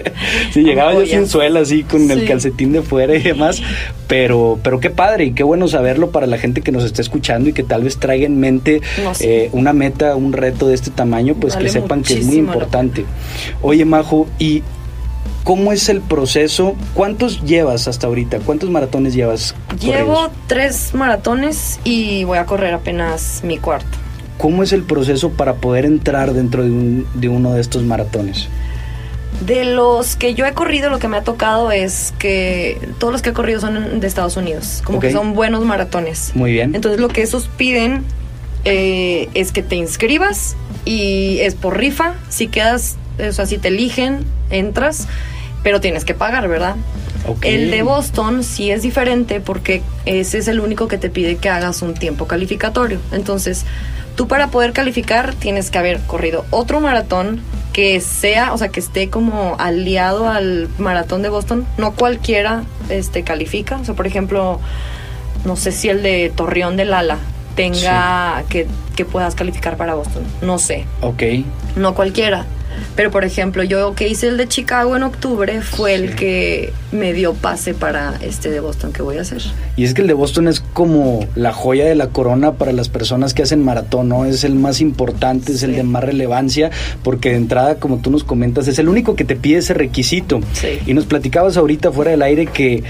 sí, 0.52 0.62
llegaba 0.62 0.94
yo 0.94 1.06
sin 1.06 1.26
suela, 1.26 1.60
así, 1.60 1.82
con 1.82 2.10
el 2.10 2.26
calcetín 2.26 2.49
de 2.50 2.82
fuera 2.82 3.14
y 3.14 3.22
demás, 3.22 3.62
pero, 4.06 4.58
pero 4.62 4.80
qué 4.80 4.90
padre 4.90 5.26
y 5.26 5.32
qué 5.32 5.42
bueno 5.42 5.68
saberlo 5.68 6.10
para 6.10 6.26
la 6.26 6.38
gente 6.38 6.60
que 6.60 6.72
nos 6.72 6.84
está 6.84 7.02
escuchando 7.02 7.48
y 7.48 7.52
que 7.52 7.62
tal 7.62 7.84
vez 7.84 7.98
traiga 7.98 8.26
en 8.26 8.38
mente 8.38 8.80
eh, 9.20 9.48
una 9.52 9.72
meta, 9.72 10.16
un 10.16 10.32
reto 10.32 10.68
de 10.68 10.74
este 10.74 10.90
tamaño, 10.90 11.34
pues 11.34 11.56
que 11.56 11.68
sepan 11.68 12.02
que 12.02 12.14
es 12.14 12.26
muy 12.26 12.36
importante. 12.36 13.04
Oye, 13.62 13.84
Majo, 13.84 14.26
y 14.38 14.62
¿Cómo 15.42 15.72
es 15.72 15.88
el 15.88 16.02
proceso? 16.02 16.76
¿Cuántos 16.92 17.42
llevas 17.42 17.88
hasta 17.88 18.06
ahorita? 18.06 18.40
¿Cuántos 18.40 18.68
maratones 18.68 19.14
llevas? 19.14 19.54
Llevo 19.80 20.28
tres 20.46 20.92
maratones 20.94 21.80
y 21.82 22.24
voy 22.24 22.36
a 22.36 22.44
correr 22.44 22.74
apenas 22.74 23.40
mi 23.42 23.56
cuarto. 23.56 23.88
¿Cómo 24.36 24.62
es 24.62 24.72
el 24.74 24.82
proceso 24.82 25.30
para 25.30 25.54
poder 25.54 25.86
entrar 25.86 26.34
dentro 26.34 26.62
de, 26.62 27.04
de 27.14 27.28
uno 27.28 27.54
de 27.54 27.62
estos 27.62 27.82
maratones? 27.82 28.48
De 29.40 29.64
los 29.64 30.16
que 30.16 30.34
yo 30.34 30.44
he 30.44 30.52
corrido, 30.52 30.90
lo 30.90 30.98
que 30.98 31.08
me 31.08 31.16
ha 31.16 31.22
tocado 31.22 31.72
es 31.72 32.12
que 32.18 32.78
todos 32.98 33.12
los 33.12 33.22
que 33.22 33.30
he 33.30 33.32
corrido 33.32 33.60
son 33.60 34.00
de 34.00 34.06
Estados 34.06 34.36
Unidos, 34.36 34.82
como 34.84 35.00
que 35.00 35.10
son 35.12 35.32
buenos 35.32 35.64
maratones. 35.64 36.32
Muy 36.34 36.52
bien. 36.52 36.74
Entonces 36.74 37.00
lo 37.00 37.08
que 37.08 37.22
esos 37.22 37.48
piden 37.48 38.04
eh, 38.64 39.28
es 39.34 39.52
que 39.52 39.62
te 39.62 39.76
inscribas 39.76 40.56
y 40.84 41.38
es 41.40 41.54
por 41.54 41.78
rifa. 41.78 42.14
Si 42.28 42.48
quedas, 42.48 42.96
o 43.18 43.32
sea, 43.32 43.46
si 43.46 43.56
te 43.56 43.68
eligen, 43.68 44.24
entras, 44.50 45.08
pero 45.62 45.80
tienes 45.80 46.04
que 46.04 46.14
pagar, 46.14 46.48
¿verdad? 46.48 46.76
El 47.42 47.70
de 47.70 47.82
Boston 47.82 48.42
sí 48.42 48.70
es 48.70 48.82
diferente 48.82 49.40
porque 49.40 49.82
ese 50.06 50.38
es 50.38 50.48
el 50.48 50.60
único 50.60 50.88
que 50.88 50.98
te 50.98 51.10
pide 51.10 51.36
que 51.36 51.48
hagas 51.48 51.82
un 51.82 51.94
tiempo 51.94 52.26
calificatorio. 52.26 52.98
Entonces, 53.12 53.64
tú 54.20 54.28
para 54.28 54.48
poder 54.48 54.74
calificar 54.74 55.32
tienes 55.32 55.70
que 55.70 55.78
haber 55.78 55.98
corrido 56.00 56.44
otro 56.50 56.78
maratón 56.78 57.40
que 57.72 58.02
sea, 58.02 58.52
o 58.52 58.58
sea, 58.58 58.68
que 58.68 58.78
esté 58.78 59.08
como 59.08 59.56
aliado 59.58 60.28
al 60.28 60.68
maratón 60.76 61.22
de 61.22 61.30
Boston. 61.30 61.66
No 61.78 61.94
cualquiera 61.94 62.64
este, 62.90 63.22
califica. 63.22 63.78
O 63.78 63.84
sea, 63.86 63.94
por 63.94 64.06
ejemplo, 64.06 64.60
no 65.46 65.56
sé 65.56 65.72
si 65.72 65.88
el 65.88 66.02
de 66.02 66.30
Torreón 66.36 66.76
del 66.76 66.92
Ala 66.92 67.16
tenga 67.56 68.44
que, 68.50 68.66
que 68.94 69.06
puedas 69.06 69.34
calificar 69.34 69.78
para 69.78 69.94
Boston. 69.94 70.22
No 70.42 70.58
sé. 70.58 70.84
Ok. 71.00 71.22
No 71.76 71.94
cualquiera. 71.94 72.44
Pero 72.96 73.10
por 73.10 73.24
ejemplo, 73.24 73.62
yo 73.62 73.94
que 73.94 74.08
hice 74.08 74.28
el 74.28 74.36
de 74.36 74.48
Chicago 74.48 74.96
en 74.96 75.02
octubre 75.02 75.60
fue 75.62 75.94
el 75.94 76.14
que 76.14 76.72
me 76.92 77.12
dio 77.12 77.34
pase 77.34 77.74
para 77.74 78.14
este 78.22 78.50
de 78.50 78.60
Boston 78.60 78.92
que 78.92 79.02
voy 79.02 79.18
a 79.18 79.22
hacer. 79.22 79.42
Y 79.76 79.84
es 79.84 79.94
que 79.94 80.02
el 80.02 80.08
de 80.08 80.14
Boston 80.14 80.48
es 80.48 80.60
como 80.60 81.26
la 81.34 81.52
joya 81.52 81.84
de 81.84 81.94
la 81.94 82.08
corona 82.08 82.52
para 82.52 82.72
las 82.72 82.88
personas 82.88 83.34
que 83.34 83.42
hacen 83.42 83.64
maratón, 83.64 84.08
¿no? 84.08 84.24
Es 84.24 84.44
el 84.44 84.54
más 84.54 84.80
importante, 84.80 85.52
es 85.52 85.62
el 85.62 85.74
de 85.74 85.82
más 85.82 86.04
relevancia, 86.04 86.70
porque 87.02 87.30
de 87.30 87.36
entrada, 87.36 87.76
como 87.76 87.98
tú 87.98 88.10
nos 88.10 88.24
comentas, 88.24 88.68
es 88.68 88.78
el 88.78 88.88
único 88.88 89.16
que 89.16 89.24
te 89.24 89.36
pide 89.36 89.58
ese 89.58 89.74
requisito. 89.74 90.40
Sí. 90.52 90.78
Y 90.86 90.94
nos 90.94 91.06
platicabas 91.06 91.56
ahorita 91.56 91.92
fuera 91.92 92.10
del 92.10 92.22
aire 92.22 92.46
que 92.46 92.82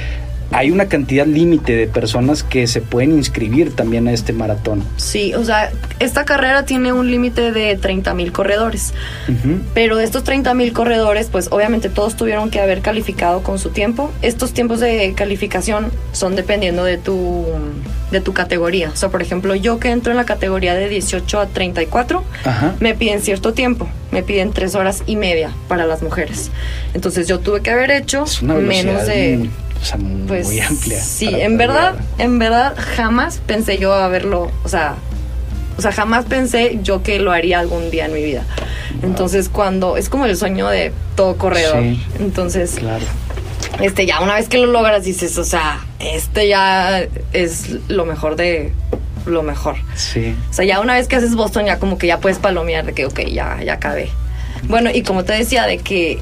hay 0.52 0.70
una 0.70 0.86
cantidad 0.86 1.26
límite 1.26 1.76
de 1.76 1.86
personas 1.86 2.42
que 2.42 2.66
se 2.66 2.80
pueden 2.80 3.12
inscribir 3.12 3.74
también 3.74 4.08
a 4.08 4.12
este 4.12 4.32
maratón. 4.32 4.82
Sí, 4.96 5.34
o 5.34 5.44
sea, 5.44 5.70
esta 5.98 6.24
carrera 6.24 6.64
tiene 6.64 6.92
un 6.92 7.10
límite 7.10 7.52
de 7.52 7.76
30 7.76 8.14
mil 8.14 8.32
corredores, 8.32 8.92
pero 9.74 9.96
de 9.96 10.04
estos 10.04 10.24
30 10.24 10.52
mil 10.54 10.72
corredores, 10.72 11.28
pues 11.30 11.48
obviamente 11.50 11.88
todos 11.88 12.16
tuvieron 12.16 12.50
que 12.50 12.60
haber 12.60 12.80
calificado 12.80 13.42
con 13.42 13.58
su 13.58 13.70
tiempo. 13.70 14.12
Estos 14.22 14.52
tiempos 14.52 14.80
de 14.80 15.14
calificación 15.14 15.90
son 16.12 16.36
dependiendo 16.36 16.84
de 16.84 16.98
tu 16.98 17.46
de 18.10 18.20
tu 18.20 18.32
categoría. 18.32 18.90
O 18.90 18.96
sea, 18.96 19.08
por 19.08 19.22
ejemplo, 19.22 19.54
yo 19.54 19.78
que 19.78 19.90
entro 19.90 20.10
en 20.10 20.16
la 20.16 20.24
categoría 20.24 20.74
de 20.74 20.88
18 20.88 21.40
a 21.40 21.46
34, 21.46 22.24
Ajá. 22.44 22.74
me 22.80 22.94
piden 22.94 23.20
cierto 23.20 23.52
tiempo, 23.52 23.88
me 24.10 24.22
piden 24.22 24.52
tres 24.52 24.74
horas 24.74 25.04
y 25.06 25.14
media 25.14 25.52
para 25.68 25.86
las 25.86 26.02
mujeres. 26.02 26.50
Entonces 26.94 27.28
yo 27.28 27.38
tuve 27.38 27.60
que 27.60 27.70
haber 27.70 27.90
hecho 27.92 28.24
menos 28.42 29.06
de... 29.06 29.36
muy, 29.38 29.50
o 29.80 29.84
sea, 29.84 29.96
muy 29.96 30.26
Pues 30.26 30.60
amplia. 30.68 31.00
sí, 31.00 31.28
en 31.32 31.56
verdad, 31.56 31.92
llegar. 31.92 32.04
en 32.18 32.38
verdad 32.38 32.74
jamás 32.96 33.40
pensé 33.46 33.78
yo 33.78 33.94
haberlo, 33.94 34.50
o 34.64 34.68
sea, 34.68 34.94
o 35.78 35.82
sea, 35.82 35.92
jamás 35.92 36.26
pensé 36.26 36.78
yo 36.82 37.02
que 37.02 37.18
lo 37.18 37.32
haría 37.32 37.58
algún 37.60 37.90
día 37.90 38.04
en 38.06 38.12
mi 38.12 38.22
vida. 38.22 38.44
Entonces, 39.02 39.48
cuando 39.48 39.96
es 39.96 40.08
como 40.10 40.26
el 40.26 40.36
sueño 40.36 40.68
de 40.68 40.92
todo 41.16 41.36
corredor. 41.36 41.82
Sí. 41.82 42.02
Entonces, 42.18 42.72
Claro. 42.78 43.04
este 43.80 44.04
ya 44.04 44.20
una 44.20 44.34
vez 44.34 44.48
que 44.48 44.58
lo 44.58 44.66
logras 44.66 45.04
dices, 45.04 45.38
o 45.38 45.44
sea, 45.44 45.80
este 45.98 46.48
ya 46.48 47.06
es 47.32 47.70
lo 47.88 48.04
mejor 48.04 48.36
de 48.36 48.72
lo 49.26 49.42
mejor. 49.42 49.76
Sí. 49.94 50.34
O 50.50 50.52
sea, 50.52 50.64
ya 50.66 50.80
una 50.80 50.94
vez 50.94 51.08
que 51.08 51.16
haces 51.16 51.34
Boston 51.34 51.64
ya 51.66 51.78
como 51.78 51.96
que 51.96 52.06
ya 52.06 52.18
puedes 52.20 52.38
palomear 52.38 52.84
de 52.84 52.92
que, 52.92 53.06
ok, 53.06 53.20
ya, 53.30 53.62
ya 53.64 53.74
acabé. 53.74 54.10
Bueno, 54.64 54.90
y 54.92 55.02
como 55.02 55.24
te 55.24 55.32
decía, 55.32 55.66
de 55.66 55.78
que, 55.78 56.18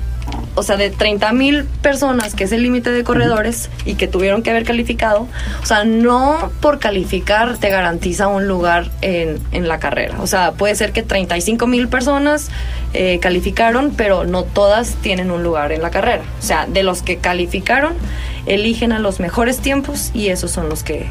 o 0.58 0.62
sea, 0.62 0.76
de 0.76 0.90
30 0.90 1.32
mil 1.32 1.64
personas, 1.64 2.34
que 2.34 2.44
es 2.44 2.52
el 2.52 2.62
límite 2.62 2.90
de 2.90 3.04
corredores, 3.04 3.70
y 3.84 3.94
que 3.94 4.08
tuvieron 4.08 4.42
que 4.42 4.50
haber 4.50 4.64
calificado, 4.64 5.28
o 5.62 5.66
sea, 5.66 5.84
no 5.84 6.50
por 6.60 6.78
calificar 6.78 7.56
te 7.58 7.70
garantiza 7.70 8.26
un 8.28 8.48
lugar 8.48 8.90
en, 9.00 9.40
en 9.52 9.68
la 9.68 9.78
carrera. 9.78 10.16
O 10.20 10.26
sea, 10.26 10.52
puede 10.52 10.74
ser 10.74 10.92
que 10.92 11.02
35 11.02 11.66
mil 11.66 11.88
personas 11.88 12.50
eh, 12.92 13.18
calificaron, 13.20 13.92
pero 13.96 14.24
no 14.24 14.44
todas 14.44 14.96
tienen 14.96 15.30
un 15.30 15.42
lugar 15.42 15.72
en 15.72 15.82
la 15.82 15.90
carrera. 15.90 16.22
O 16.40 16.42
sea, 16.42 16.66
de 16.66 16.82
los 16.82 17.02
que 17.02 17.18
calificaron, 17.18 17.94
eligen 18.46 18.92
a 18.92 18.98
los 18.98 19.20
mejores 19.20 19.58
tiempos 19.58 20.10
y 20.14 20.28
esos 20.28 20.50
son 20.50 20.68
los 20.68 20.82
que 20.82 21.06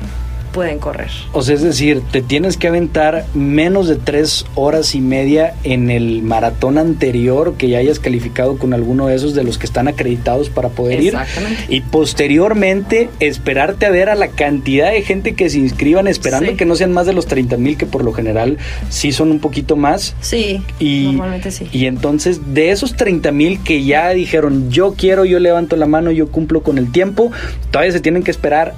pueden 0.57 0.79
correr. 0.79 1.11
O 1.33 1.43
sea, 1.43 1.53
es 1.53 1.61
decir, 1.61 2.01
te 2.11 2.23
tienes 2.23 2.57
que 2.57 2.67
aventar 2.67 3.25
menos 3.35 3.87
de 3.87 3.95
tres 3.95 4.43
horas 4.55 4.95
y 4.95 5.01
media 5.01 5.53
en 5.63 5.91
el 5.91 6.23
maratón 6.23 6.79
anterior 6.79 7.53
que 7.57 7.69
ya 7.69 7.77
hayas 7.77 7.99
calificado 7.99 8.57
con 8.57 8.73
alguno 8.73 9.05
de 9.05 9.15
esos 9.15 9.35
de 9.35 9.43
los 9.43 9.59
que 9.59 9.67
están 9.67 9.87
acreditados 9.87 10.49
para 10.49 10.69
poder 10.69 11.01
ir. 11.03 11.13
Exactamente. 11.13 11.65
Y 11.69 11.81
posteriormente 11.81 13.09
esperarte 13.19 13.85
a 13.85 13.91
ver 13.91 14.09
a 14.09 14.15
la 14.15 14.29
cantidad 14.29 14.91
de 14.91 15.03
gente 15.03 15.35
que 15.35 15.49
se 15.51 15.59
inscriban, 15.59 16.07
esperando 16.07 16.49
Sí. 16.51 16.57
que 16.57 16.65
no 16.65 16.75
sean 16.75 16.91
más 16.91 17.05
de 17.05 17.13
los 17.13 17.27
30 17.27 17.57
mil, 17.57 17.77
que 17.77 17.85
por 17.85 18.03
lo 18.03 18.11
general 18.13 18.57
sí 18.89 19.11
son 19.11 19.29
un 19.31 19.39
poquito 19.39 19.75
más. 19.75 20.15
Sí, 20.21 20.61
Y, 20.79 21.03
normalmente 21.13 21.51
sí. 21.51 21.67
y 21.71 21.85
entonces 21.85 22.53
de 22.53 22.71
esos 22.71 22.95
30 22.95 23.31
mil 23.31 23.61
que 23.63 23.83
ya 23.83 24.09
dijeron 24.09 24.71
yo 24.71 24.95
quiero, 24.97 25.23
yo 25.25 25.39
levanto 25.39 25.75
la 25.75 25.85
mano, 25.85 26.09
yo 26.11 26.27
cumplo 26.27 26.63
con 26.63 26.77
el 26.79 26.91
tiempo, 26.91 27.31
todavía 27.71 27.91
se 27.91 27.99
tienen 27.99 28.23
que 28.23 28.31
esperar 28.31 28.73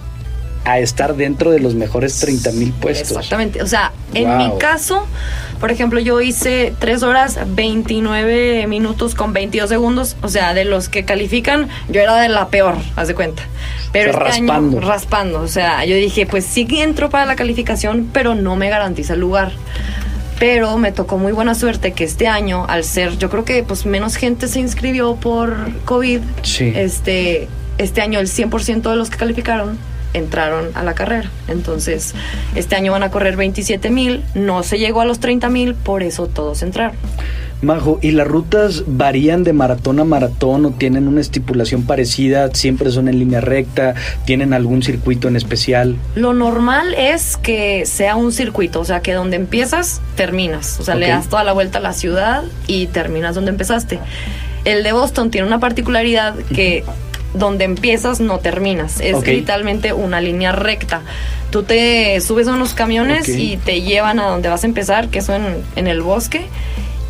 a 0.65 0.79
estar 0.79 1.15
dentro 1.15 1.51
de 1.51 1.59
los 1.59 1.73
mejores 1.75 2.19
30 2.19 2.51
mil 2.51 2.71
puestos. 2.73 3.11
Exactamente. 3.11 3.61
O 3.61 3.67
sea, 3.67 3.91
en 4.13 4.25
Wow. 4.27 4.37
mi 4.53 4.59
caso, 4.59 5.07
por 5.59 5.71
ejemplo, 5.71 5.99
yo 5.99 6.19
hice 6.21 6.73
3 6.79 7.01
horas 7.03 7.39
29 7.47 8.67
minutos 8.67 9.15
con 9.15 9.33
22 9.33 9.69
segundos. 9.69 10.15
O 10.21 10.27
sea, 10.29 10.53
de 10.53 10.65
los 10.65 10.89
que 10.89 11.05
califican, 11.05 11.69
yo 11.89 12.01
era 12.01 12.15
de 12.21 12.29
la 12.29 12.49
peor, 12.49 12.75
haz 12.95 13.07
de 13.07 13.15
cuenta. 13.15 13.43
Pero 13.91 14.11
O 14.11 14.13
sea, 14.13 14.27
este 14.27 14.41
raspando. 14.41 14.77
año, 14.77 14.87
raspando. 14.87 15.41
O 15.41 15.47
sea, 15.47 15.85
yo 15.85 15.95
dije, 15.95 16.25
pues 16.25 16.45
sí 16.45 16.65
que 16.65 16.83
entro 16.83 17.09
para 17.09 17.25
la 17.25 17.35
calificación, 17.35 18.09
pero 18.13 18.35
no 18.35 18.55
me 18.55 18.69
garantiza 18.69 19.13
el 19.13 19.21
lugar. 19.21 19.51
Pero 20.39 20.77
me 20.77 20.91
tocó 20.91 21.17
muy 21.17 21.31
buena 21.33 21.53
suerte 21.55 21.91
que 21.93 22.03
este 22.05 22.27
año, 22.27 22.65
al 22.69 22.83
ser, 22.83 23.17
yo 23.17 23.29
creo 23.29 23.43
que 23.43 23.63
pues 23.63 23.85
menos 23.85 24.15
gente 24.15 24.47
se 24.47 24.59
inscribió 24.59 25.15
por 25.15 25.55
COVID. 25.85 26.21
Sí. 26.43 26.71
Este, 26.75 27.49
este 27.77 28.01
año 28.01 28.19
el 28.19 28.27
100% 28.27 28.89
de 28.89 28.95
los 28.95 29.09
que 29.09 29.17
calificaron 29.17 29.77
entraron 30.13 30.69
a 30.75 30.83
la 30.83 30.93
carrera. 30.93 31.29
Entonces, 31.47 32.13
este 32.55 32.75
año 32.75 32.91
van 32.91 33.03
a 33.03 33.11
correr 33.11 33.35
27 33.35 33.89
mil, 33.89 34.23
no 34.35 34.63
se 34.63 34.79
llegó 34.79 35.01
a 35.01 35.05
los 35.05 35.19
30 35.19 35.49
mil, 35.49 35.75
por 35.75 36.03
eso 36.03 36.27
todos 36.27 36.61
entraron. 36.61 36.95
Majo, 37.61 37.99
¿y 38.01 38.11
las 38.11 38.25
rutas 38.25 38.83
varían 38.87 39.43
de 39.43 39.51
maratón 39.51 39.99
a 39.99 40.05
maratón 40.05 40.65
o 40.65 40.71
tienen 40.71 41.09
una 41.09 41.19
estipulación 41.19 41.83
parecida? 41.83 42.49
¿Siempre 42.53 42.89
son 42.89 43.09
en 43.09 43.19
línea 43.19 43.41
recta? 43.41 43.95
¿Tienen 44.25 44.53
algún 44.53 44.81
circuito 44.81 45.27
en 45.27 45.35
especial? 45.35 45.97
Lo 46.15 46.33
normal 46.33 46.93
es 46.93 47.35
que 47.35 47.85
sea 47.85 48.15
un 48.15 48.31
circuito, 48.31 48.79
o 48.79 48.85
sea, 48.85 49.01
que 49.01 49.11
donde 49.11 49.35
empiezas, 49.35 50.01
terminas. 50.15 50.79
O 50.79 50.83
sea, 50.83 50.95
le 50.95 51.09
das 51.09 51.27
toda 51.27 51.43
la 51.43 51.51
vuelta 51.51 51.79
a 51.79 51.81
la 51.81 51.91
ciudad 51.91 52.43
y 52.65 52.87
terminas 52.87 53.35
donde 53.35 53.51
empezaste. 53.51 53.99
El 54.63 54.83
de 54.83 54.93
Boston 54.93 55.29
tiene 55.29 55.45
una 55.45 55.59
particularidad 55.59 56.35
que 56.35 56.85
donde 57.33 57.65
empiezas 57.65 58.19
no 58.19 58.39
terminas. 58.39 59.00
Es 59.00 59.25
literalmente 59.25 59.93
una 59.93 60.21
línea 60.21 60.51
recta. 60.51 61.01
Tú 61.51 61.63
te 61.63 62.19
subes 62.21 62.48
a 62.48 62.53
unos 62.53 62.74
camiones 62.74 63.27
y 63.29 63.57
te 63.57 63.81
llevan 63.81 64.19
a 64.19 64.27
donde 64.27 64.50
vas 64.50 64.63
a 64.63 64.67
empezar, 64.67 65.09
que 65.09 65.19
es 65.19 65.29
en, 65.29 65.63
en 65.75 65.88
el 65.88 66.01
bosque, 66.01 66.45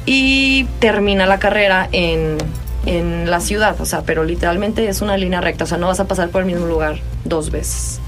y 0.05 0.65
termina 0.79 1.25
la 1.25 1.39
carrera 1.39 1.87
en, 1.91 2.37
en 2.85 3.29
la 3.29 3.39
ciudad. 3.39 3.79
O 3.79 3.85
sea, 3.85 4.03
pero 4.03 4.23
literalmente 4.23 4.87
es 4.87 5.01
una 5.01 5.17
línea 5.17 5.41
recta. 5.41 5.65
O 5.65 5.67
sea, 5.67 5.77
no 5.77 5.87
vas 5.87 5.99
a 5.99 6.07
pasar 6.07 6.29
por 6.29 6.41
el 6.41 6.47
mismo 6.47 6.67
lugar 6.67 6.99
dos 7.25 7.51
veces. 7.51 7.99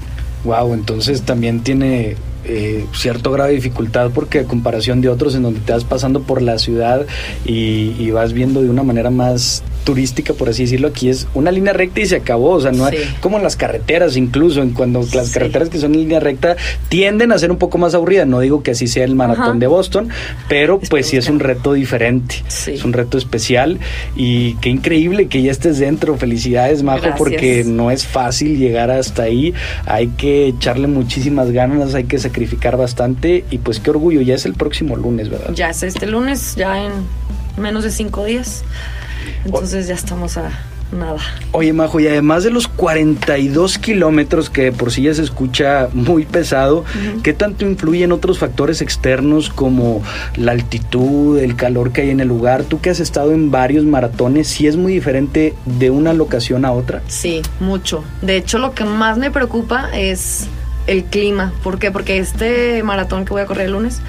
Wow, 0.44 0.74
entonces 0.74 1.22
también 1.22 1.62
tiene 1.62 2.16
eh, 2.44 2.86
cierto 2.94 3.30
grado 3.30 3.50
de 3.50 3.54
dificultad 3.54 4.10
porque 4.12 4.40
a 4.40 4.44
comparación 4.44 5.00
de 5.00 5.08
otros 5.08 5.36
en 5.36 5.42
donde 5.42 5.60
te 5.60 5.72
vas 5.72 5.84
pasando 5.84 6.22
por 6.22 6.42
la 6.42 6.58
ciudad 6.58 7.06
y, 7.44 7.94
y 7.98 8.10
vas 8.10 8.32
viendo 8.32 8.60
de 8.62 8.68
una 8.68 8.82
manera 8.82 9.10
más 9.10 9.62
turística, 9.84 10.32
por 10.34 10.48
así 10.48 10.62
decirlo, 10.62 10.88
aquí 10.88 11.08
es 11.08 11.26
una 11.34 11.50
línea 11.50 11.72
recta 11.72 12.00
y 12.00 12.06
se 12.06 12.16
acabó, 12.16 12.50
o 12.50 12.60
sea, 12.60 12.72
no 12.72 12.84
hay- 12.86 12.98
Sí. 12.98 13.04
como 13.20 13.36
en 13.38 13.42
las 13.42 13.56
carreteras 13.56 14.16
incluso, 14.16 14.62
en 14.62 14.70
cuando 14.70 15.00
las 15.14 15.28
Sí. 15.28 15.34
carreteras 15.34 15.68
que 15.68 15.78
son 15.78 15.94
en 15.94 16.00
línea 16.00 16.20
recta 16.20 16.56
tienden 16.88 17.32
a 17.32 17.38
ser 17.38 17.50
un 17.50 17.58
poco 17.58 17.78
más 17.78 17.94
aburridas, 17.94 18.26
no 18.26 18.40
digo 18.40 18.62
que 18.62 18.72
así 18.72 18.86
sea 18.86 19.04
el 19.04 19.14
maratón 19.14 19.44
Ajá. 19.44 19.58
de 19.58 19.66
Boston, 19.66 20.08
pero 20.48 20.80
pues 20.80 21.06
sí 21.06 21.16
es 21.16 21.28
un 21.28 21.40
reto 21.40 21.72
diferente, 21.72 22.36
Sí. 22.48 22.72
es 22.72 22.84
un 22.84 22.92
reto 22.92 23.18
especial 23.18 23.78
y 24.16 24.54
qué 24.56 24.68
increíble 24.70 25.26
que 25.28 25.42
ya 25.42 25.50
estés 25.50 25.78
dentro, 25.78 26.16
felicidades 26.16 26.82
Majo, 26.82 26.98
Gracias. 27.00 27.18
porque 27.18 27.64
no 27.66 27.90
es 27.90 28.06
fácil 28.06 28.58
llegar 28.58 28.90
hasta 28.90 29.22
ahí, 29.24 29.52
hay 29.86 30.08
que 30.08 30.46
echarle 30.48 30.86
muchísimas 30.86 31.50
ganas, 31.50 31.94
hay 31.94 32.04
que 32.04 32.18
sacrificar 32.18 32.76
bastante 32.76 33.44
y 33.50 33.58
pues 33.58 33.80
qué 33.80 33.90
orgullo, 33.90 34.20
ya 34.20 34.34
es 34.34 34.46
el 34.46 34.54
próximo 34.54 34.96
lunes, 34.96 35.28
¿verdad? 35.30 35.52
Ya 35.54 35.70
es 35.70 35.82
este 35.82 36.06
lunes, 36.06 36.54
ya 36.56 36.84
en 36.84 36.92
menos 37.60 37.84
de 37.84 37.90
cinco 37.90 38.24
días. 38.24 38.64
Entonces 39.44 39.86
ya 39.86 39.94
estamos 39.94 40.36
a 40.36 40.50
nada. 40.92 41.20
Oye 41.52 41.72
Majo, 41.72 42.00
y 42.00 42.06
además 42.06 42.44
de 42.44 42.50
los 42.50 42.68
42 42.68 43.78
kilómetros 43.78 44.50
que 44.50 44.72
por 44.72 44.92
sí 44.92 45.02
ya 45.02 45.14
se 45.14 45.22
escucha 45.22 45.88
muy 45.92 46.24
pesado, 46.24 46.84
¿qué 47.22 47.32
tanto 47.32 47.64
influyen 47.64 48.12
otros 48.12 48.38
factores 48.38 48.80
externos 48.82 49.48
como 49.48 50.02
la 50.36 50.52
altitud, 50.52 51.38
el 51.38 51.56
calor 51.56 51.92
que 51.92 52.02
hay 52.02 52.10
en 52.10 52.20
el 52.20 52.28
lugar? 52.28 52.64
Tú 52.64 52.80
que 52.80 52.90
has 52.90 53.00
estado 53.00 53.32
en 53.32 53.50
varios 53.50 53.84
maratones, 53.84 54.48
¿sí 54.48 54.66
es 54.66 54.76
muy 54.76 54.92
diferente 54.92 55.54
de 55.64 55.90
una 55.90 56.12
locación 56.12 56.64
a 56.64 56.72
otra? 56.72 57.02
Sí, 57.08 57.42
mucho. 57.60 58.04
De 58.20 58.36
hecho, 58.36 58.58
lo 58.58 58.74
que 58.74 58.84
más 58.84 59.18
me 59.18 59.30
preocupa 59.30 59.88
es 59.94 60.46
el 60.86 61.04
clima. 61.04 61.52
¿Por 61.62 61.78
qué? 61.78 61.90
Porque 61.90 62.18
este 62.18 62.82
maratón 62.82 63.24
que 63.24 63.32
voy 63.32 63.42
a 63.42 63.46
correr 63.46 63.66
el 63.66 63.72
lunes 63.72 64.00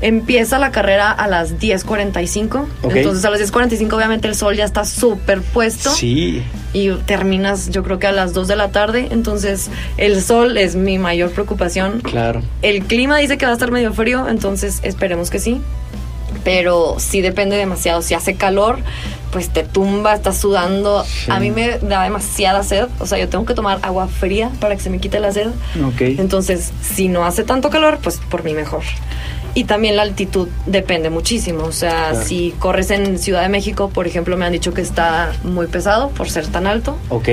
empieza 0.00 0.58
la 0.58 0.70
carrera 0.70 1.10
a 1.10 1.28
las 1.28 1.58
10.45. 1.58 2.64
Ok. 2.82 2.94
Entonces 2.96 3.24
a 3.24 3.30
las 3.30 3.40
10.45 3.40 3.92
obviamente 3.92 4.28
el 4.28 4.34
sol 4.34 4.56
ya 4.56 4.64
está 4.64 4.84
súper 4.84 5.42
puesto. 5.42 5.90
Sí, 5.90 6.42
y 6.72 6.90
terminas 7.06 7.70
yo 7.70 7.82
creo 7.82 7.98
que 7.98 8.06
a 8.06 8.12
las 8.12 8.32
2 8.32 8.48
de 8.48 8.56
la 8.56 8.70
tarde. 8.70 9.08
Entonces 9.10 9.70
el 9.96 10.22
sol 10.22 10.56
es 10.56 10.76
mi 10.76 10.98
mayor 10.98 11.30
preocupación. 11.30 12.00
claro. 12.00 12.42
El 12.62 12.84
clima 12.84 13.18
dice 13.18 13.38
que 13.38 13.44
va 13.46 13.52
a 13.52 13.54
estar 13.54 13.70
medio 13.70 13.92
frío, 13.92 14.28
entonces 14.28 14.80
esperemos 14.82 15.30
que 15.30 15.38
sí. 15.38 15.60
Pero 16.44 16.96
sí 16.98 17.20
depende 17.20 17.56
demasiado. 17.56 18.00
Si 18.00 18.14
hace 18.14 18.34
calor, 18.34 18.78
pues 19.30 19.50
te 19.50 19.62
tumba, 19.62 20.14
estás 20.14 20.38
sudando. 20.38 21.04
Sí. 21.04 21.30
A 21.30 21.38
mí 21.38 21.50
me 21.50 21.78
da 21.80 22.04
demasiada 22.04 22.62
sed. 22.62 22.86
O 22.98 23.06
sea, 23.06 23.18
yo 23.18 23.28
tengo 23.28 23.44
que 23.44 23.52
tomar 23.52 23.78
agua 23.82 24.08
fría 24.08 24.50
para 24.58 24.74
que 24.76 24.80
se 24.82 24.88
me 24.90 25.00
quite 25.00 25.20
la 25.20 25.32
sed. 25.32 25.48
Ok. 25.84 26.00
Entonces, 26.00 26.72
si 26.82 27.08
no 27.08 27.24
hace 27.26 27.42
tanto 27.42 27.68
calor, 27.68 27.98
pues 28.02 28.18
por 28.30 28.42
mí 28.44 28.54
mejor. 28.54 28.82
Y 29.54 29.64
también 29.64 29.96
la 29.96 30.02
altitud 30.02 30.48
depende 30.66 31.10
muchísimo. 31.10 31.64
O 31.64 31.72
sea, 31.72 32.10
Claro. 32.10 32.26
si 32.26 32.54
corres 32.58 32.90
en 32.90 33.18
Ciudad 33.18 33.42
de 33.42 33.48
México, 33.48 33.90
por 33.90 34.06
ejemplo, 34.06 34.36
me 34.36 34.44
han 34.46 34.52
dicho 34.52 34.72
que 34.72 34.80
está 34.82 35.32
muy 35.44 35.66
pesado 35.66 36.10
por 36.10 36.30
ser 36.30 36.46
tan 36.46 36.66
alto. 36.66 36.96
Ok. 37.08 37.28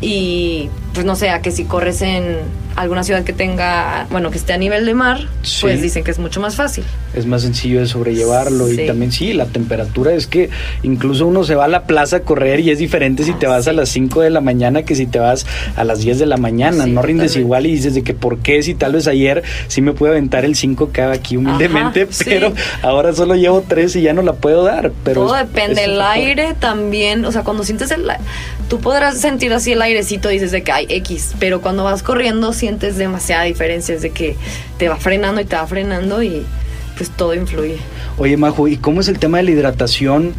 Y 0.00 0.68
pues 0.94 1.04
no 1.04 1.16
sé, 1.16 1.28
a 1.30 1.42
que 1.42 1.50
si 1.50 1.64
corres 1.64 2.00
en 2.02 2.38
alguna 2.76 3.04
ciudad 3.04 3.22
que 3.24 3.32
tenga, 3.32 4.06
bueno, 4.10 4.30
que 4.32 4.38
esté 4.38 4.52
a 4.52 4.56
nivel 4.58 4.84
de 4.86 4.94
mar, 4.94 5.28
Sí. 5.42 5.58
pues 5.62 5.80
dicen 5.82 6.02
que 6.02 6.10
es 6.10 6.18
mucho 6.18 6.40
más 6.40 6.56
fácil. 6.56 6.84
es 7.14 7.26
más 7.26 7.42
sencillo 7.42 7.78
de 7.78 7.86
sobrellevarlo 7.86 8.68
y 8.72 8.86
también 8.88 9.12
sí, 9.12 9.32
la 9.34 9.46
temperatura 9.46 10.12
es 10.14 10.26
que 10.26 10.50
incluso 10.82 11.28
uno 11.28 11.44
se 11.44 11.54
va 11.54 11.66
a 11.66 11.68
la 11.68 11.84
plaza 11.84 12.16
a 12.16 12.20
correr 12.20 12.58
y 12.58 12.70
es 12.70 12.80
diferente 12.80 13.22
si 13.22 13.32
te 13.34 13.46
vas 13.46 13.68
a 13.68 13.72
las 13.72 13.88
5 13.90 14.20
de 14.22 14.30
la 14.30 14.40
mañana 14.40 14.82
que 14.82 14.96
si 14.96 15.06
te 15.06 15.20
vas 15.20 15.46
a 15.76 15.84
las 15.84 16.00
10 16.00 16.18
de 16.18 16.26
la 16.26 16.36
mañana, 16.38 16.86
no 16.86 17.02
rindes 17.02 17.36
igual 17.36 17.66
y 17.66 17.70
dices 17.76 17.94
de 17.94 18.02
que 18.02 18.14
por 18.14 18.38
qué 18.38 18.64
si 18.64 18.74
tal 18.74 18.94
vez 18.94 19.06
ayer 19.06 19.44
sí 19.68 19.80
me 19.80 19.92
puedo 19.92 20.10
aventar 20.12 20.44
el 20.44 20.56
5 20.56 20.90
que 20.90 21.02
hago 21.02 21.12
aquí 21.12 21.36
humildemente, 21.36 22.02
Ajá, 22.02 22.12
pero 22.24 22.52
ahora 22.82 23.12
solo 23.12 23.36
llevo 23.36 23.62
3 23.66 23.94
y 23.94 24.02
ya 24.02 24.12
no 24.12 24.22
la 24.22 24.32
puedo 24.32 24.64
dar, 24.64 24.90
pero 25.04 25.22
Todo 25.26 25.36
es- 25.36 25.46
depende, 25.46 25.82
es 25.82 25.86
el 25.86 25.92
otro- 25.94 26.06
aire 26.08 26.54
también, 26.58 27.24
o 27.24 27.30
sea, 27.30 27.42
cuando 27.42 27.62
sientes 27.62 27.92
el... 27.92 28.04
Tú 28.68 28.80
podrás 28.80 29.20
sentir 29.20 29.52
así 29.52 29.72
el 29.72 29.82
airecito, 29.82 30.30
dices 30.30 30.50
de 30.50 30.62
que 30.64 30.72
X, 30.88 31.34
pero 31.38 31.60
cuando 31.60 31.84
vas 31.84 32.02
corriendo 32.02 32.52
sientes 32.52 32.96
demasiada 32.96 33.44
diferencia, 33.44 33.94
es 33.94 34.02
de 34.02 34.10
que 34.10 34.36
te 34.78 34.88
va 34.88 34.96
frenando 34.96 35.40
y 35.40 35.44
te 35.44 35.56
va 35.56 35.66
frenando 35.66 36.22
y 36.22 36.44
pues 36.96 37.10
todo 37.10 37.34
influye. 37.34 37.78
Oye, 38.18 38.36
Majo, 38.36 38.68
¿y 38.68 38.76
cómo 38.76 39.00
es 39.00 39.08
el 39.08 39.18
tema 39.18 39.38
de 39.38 39.44
la 39.44 39.50
hidratación? 39.50 40.34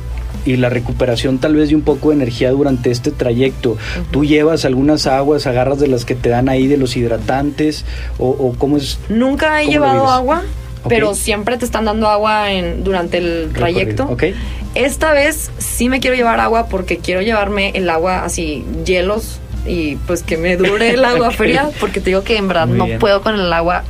y 0.45 0.57
la 0.57 0.69
recuperación 0.69 1.39
tal 1.39 1.55
vez 1.55 1.69
de 1.69 1.75
un 1.75 1.81
poco 1.81 2.09
de 2.09 2.15
energía 2.15 2.51
durante 2.51 2.91
este 2.91 3.11
trayecto. 3.11 3.77
¿Tú 4.11 4.25
llevas 4.25 4.63
algunas 4.63 5.07
aguas, 5.07 5.47
agarras 5.47 5.79
de 5.79 5.87
las 5.87 6.05
que 6.05 6.15
te 6.15 6.29
dan 6.29 6.49
ahí 6.49 6.67
de 6.67 6.77
los 6.77 6.95
hidratantes 6.95 7.83
o, 8.19 8.53
cómo 8.57 8.77
es? 8.77 8.99
Nunca 9.09 9.61
he 9.61 9.67
llevado 9.67 10.07
agua, 10.07 10.43
pero 10.87 11.15
siempre 11.15 11.57
te 11.57 11.65
están 11.65 11.85
dando 11.85 12.07
agua 12.07 12.51
en, 12.51 12.83
durante 12.83 13.17
el 13.17 13.49
trayecto. 13.53 14.05
Okay. 14.05 14.35
Esta 14.75 15.13
vez 15.13 15.51
sí 15.57 15.89
me 15.89 15.99
quiero 15.99 16.15
llevar 16.15 16.39
agua 16.39 16.67
porque 16.67 16.97
quiero 16.97 17.21
llevarme 17.21 17.71
el 17.75 17.89
agua 17.89 18.23
así, 18.23 18.63
hielos 18.85 19.39
y 19.65 19.95
pues 20.07 20.23
que 20.23 20.37
me 20.37 20.57
dure 20.57 20.91
el 20.91 21.03
agua 21.03 21.31
fría 21.31 21.69
porque 21.79 21.99
te 21.99 22.11
digo 22.11 22.23
que 22.23 22.37
en 22.37 22.47
verdad 22.47 22.67
no 22.67 22.87
puedo 22.99 23.21
con 23.21 23.35
el 23.35 23.51
agua. 23.51 23.83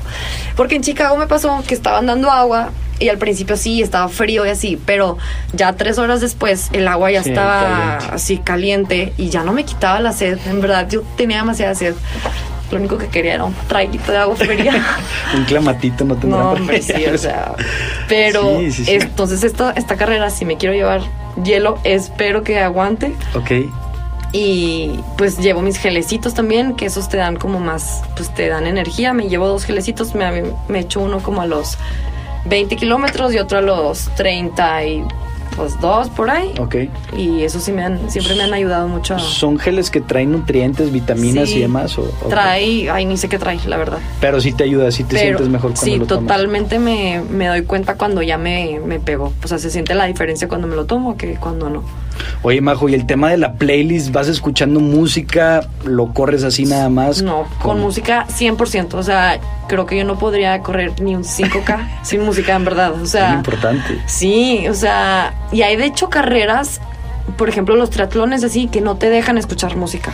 Porque 0.56 0.76
en 0.76 0.82
Chicago 0.82 1.18
me 1.18 1.28
pasó 1.28 1.64
que 1.68 1.74
estaban 1.74 2.06
dando 2.06 2.32
agua 2.32 2.72
y 3.00 3.10
al 3.10 3.18
principio 3.18 3.58
sí, 3.58 3.82
estaba 3.82 4.08
frío 4.08 4.46
y 4.46 4.50
así, 4.50 4.80
pero 4.86 5.18
ya 5.54 5.74
tres 5.74 5.98
horas 5.98 6.22
después 6.22 6.70
el 6.72 6.88
agua 6.88 7.12
ya 7.12 7.22
estaba 7.22 7.98
así 7.98 8.38
caliente 8.38 9.14
y 9.18 9.30
ya 9.30 9.44
no 9.44 9.52
me 9.54 9.66
quitaba 9.66 10.00
la 10.00 10.14
sed. 10.14 10.40
En 10.48 10.62
verdad, 10.62 10.88
yo 10.90 11.02
tenía 11.18 11.38
demasiada 11.38 11.76
sed. 11.76 11.96
Lo 12.72 12.80
único 12.80 12.98
que 12.98 13.08
quería 13.08 13.36
era 13.36 13.44
un 13.44 13.54
traguito 13.68 14.12
de 14.12 14.18
agua 14.18 14.36
fría. 14.36 14.84
un 15.36 15.44
clamatito 15.44 16.04
no 16.04 16.16
tendrá 16.16 16.40
No, 16.40 16.56
sí, 16.82 17.06
o 17.06 17.18
sea. 17.18 17.54
Pero 18.08 18.60
entonces 18.88 19.44
esta, 19.44 19.72
esta 19.72 19.98
carrera, 19.98 20.30
si 20.30 20.46
me 20.46 20.58
quiero 20.58 20.74
llevar 20.74 21.02
hielo, 21.44 21.78
espero 21.84 22.44
que 22.44 22.60
aguante. 22.60 23.14
Ok. 23.36 23.52
Y 24.38 25.00
pues 25.18 25.40
llevo 25.40 25.62
mis 25.62 25.78
gelecitos 25.78 26.34
también, 26.34 26.76
que 26.76 26.88
esos 26.88 27.08
te 27.08 27.16
dan 27.16 27.38
como 27.38 27.62
más, 27.62 28.02
pues 28.18 28.34
te 28.34 28.50
dan 28.50 28.68
energía. 28.68 29.14
Me 29.14 29.30
llevo 29.30 29.48
dos 29.48 29.64
gelecitos, 29.64 30.14
me, 30.14 30.44
me 30.68 30.80
echo 30.80 31.00
uno 31.00 31.24
como 31.24 31.42
a 31.42 31.46
los 31.46 31.78
20 32.44 32.76
kilómetros 32.76 33.34
y 33.34 33.38
otro 33.38 33.60
a 33.60 33.62
los 33.62 34.14
30 34.16 34.86
y 34.88 35.04
pues 35.56 35.80
dos 35.80 36.10
por 36.10 36.30
ahí. 36.30 36.52
Ok. 36.60 36.76
Y 37.18 37.44
eso 37.44 37.62
sí 37.62 37.72
me 37.72 37.86
han, 37.86 38.12
siempre 38.12 38.36
me 38.36 38.44
han 38.44 38.54
ayudado 38.54 38.90
mucho. 38.90 39.18
¿Son 39.20 39.58
geles 39.58 39.90
que 39.90 40.02
traen 40.02 40.34
nutrientes, 40.34 40.92
vitaminas 40.92 41.50
y 41.52 41.62
demás? 41.62 41.98
O, 41.98 42.04
Trae, 42.28 42.90
ay, 42.90 43.06
ni 43.06 43.16
sé 43.16 43.30
qué 43.30 43.40
trae, 43.40 43.58
la 43.66 43.78
verdad. 43.78 44.00
Pero 44.20 44.42
sí 44.42 44.52
te 44.52 44.66
ayuda, 44.66 44.92
sí 44.92 45.06
te 45.06 45.18
sientes 45.18 45.48
mejor 45.48 45.76
cuando 45.76 46.06
sí, 46.06 46.10
totalmente 46.10 46.78
me, 46.78 47.22
me, 47.22 47.48
doy 47.48 47.62
cuenta 47.64 47.96
cuando 47.96 48.22
ya 48.22 48.38
me, 48.38 48.82
me 48.86 49.00
pegó. 49.00 49.32
O 49.42 49.48
sea, 49.48 49.60
se 49.60 49.70
siente 49.70 49.96
la 49.96 50.08
diferencia 50.08 50.50
cuando 50.50 50.68
me 50.68 50.76
lo 50.76 50.84
tomo 50.84 51.16
que 51.16 51.36
cuando 51.36 51.70
no. 51.70 51.84
Oye, 52.42 52.62
Majo, 52.62 52.90
¿y 52.90 52.94
el 52.94 53.06
tema 53.06 53.30
de 53.30 53.38
la 53.38 53.54
playlist? 53.54 54.12
¿Vas 54.12 54.28
escuchando 54.28 54.80
música? 54.80 55.68
¿Lo 55.84 56.14
corres 56.14 56.44
así 56.44 56.66
nada 56.66 56.90
más? 56.90 57.22
No, 57.22 57.46
con 57.62 57.80
música 57.80 58.26
100%. 58.28 58.94
O 58.94 59.04
sea, 59.04 59.40
creo 59.68 59.86
que 59.86 59.98
yo 59.98 60.04
no 60.04 60.20
podría 60.20 60.62
correr 60.62 61.00
ni 61.02 61.16
un 61.16 61.24
5K 61.24 61.88
sin 62.04 62.22
música, 62.22 62.56
en 62.56 62.66
verdad. 62.66 62.94
O 63.02 63.06
sea, 63.06 63.30
es 63.30 63.36
importante. 63.36 64.02
Sí, 64.06 64.68
o 64.70 64.74
sea, 64.74 65.34
y 65.52 65.64
hay 65.64 65.76
de 65.76 65.86
hecho 65.86 66.10
carreras, 66.10 66.82
por 67.38 67.50
ejemplo, 67.50 67.76
los 67.76 67.90
triatlones 67.90 68.44
así, 68.44 68.68
que 68.68 68.82
no 68.82 68.98
te 68.98 69.10
dejan 69.10 69.38
escuchar 69.38 69.76
música. 69.76 70.14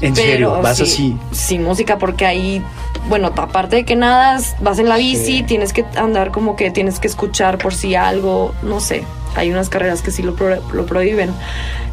¿En 0.00 0.16
serio? 0.16 0.60
¿Vas 0.62 0.80
así? 0.80 1.16
Sin 1.30 1.62
música, 1.62 1.98
porque 1.98 2.24
ahí, 2.24 2.62
bueno, 3.08 3.32
aparte 3.36 3.76
de 3.76 3.84
que 3.84 3.96
nada, 3.96 4.40
vas 4.60 4.78
en 4.78 4.88
la 4.88 4.96
bici, 4.96 5.42
tienes 5.42 5.72
que 5.72 5.84
andar 5.96 6.30
como 6.30 6.56
que 6.56 6.70
tienes 6.70 6.98
que 7.00 7.06
escuchar 7.06 7.58
por 7.58 7.74
si 7.74 7.94
algo, 7.94 8.54
no 8.62 8.80
sé. 8.80 9.04
Hay 9.36 9.50
unas 9.50 9.68
carreras 9.68 10.02
que 10.02 10.10
sí 10.10 10.22
lo, 10.22 10.34
lo 10.72 10.86
prohíben. 10.86 11.30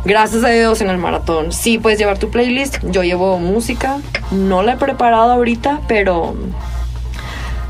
Gracias 0.06 0.44
a 0.44 0.50
Dios 0.50 0.82
en 0.82 0.90
el 0.90 0.98
maratón. 0.98 1.52
Sí 1.52 1.80
puedes 1.80 2.00
llevar 2.00 2.18
tu 2.18 2.30
playlist. 2.30 2.78
Yo 2.84 3.04
llevo 3.04 3.40
música. 3.40 4.00
No 4.32 4.64
la 4.64 4.74
he 4.74 4.78
preparado 4.78 5.32
ahorita, 5.32 5.82
pero 5.88 6.36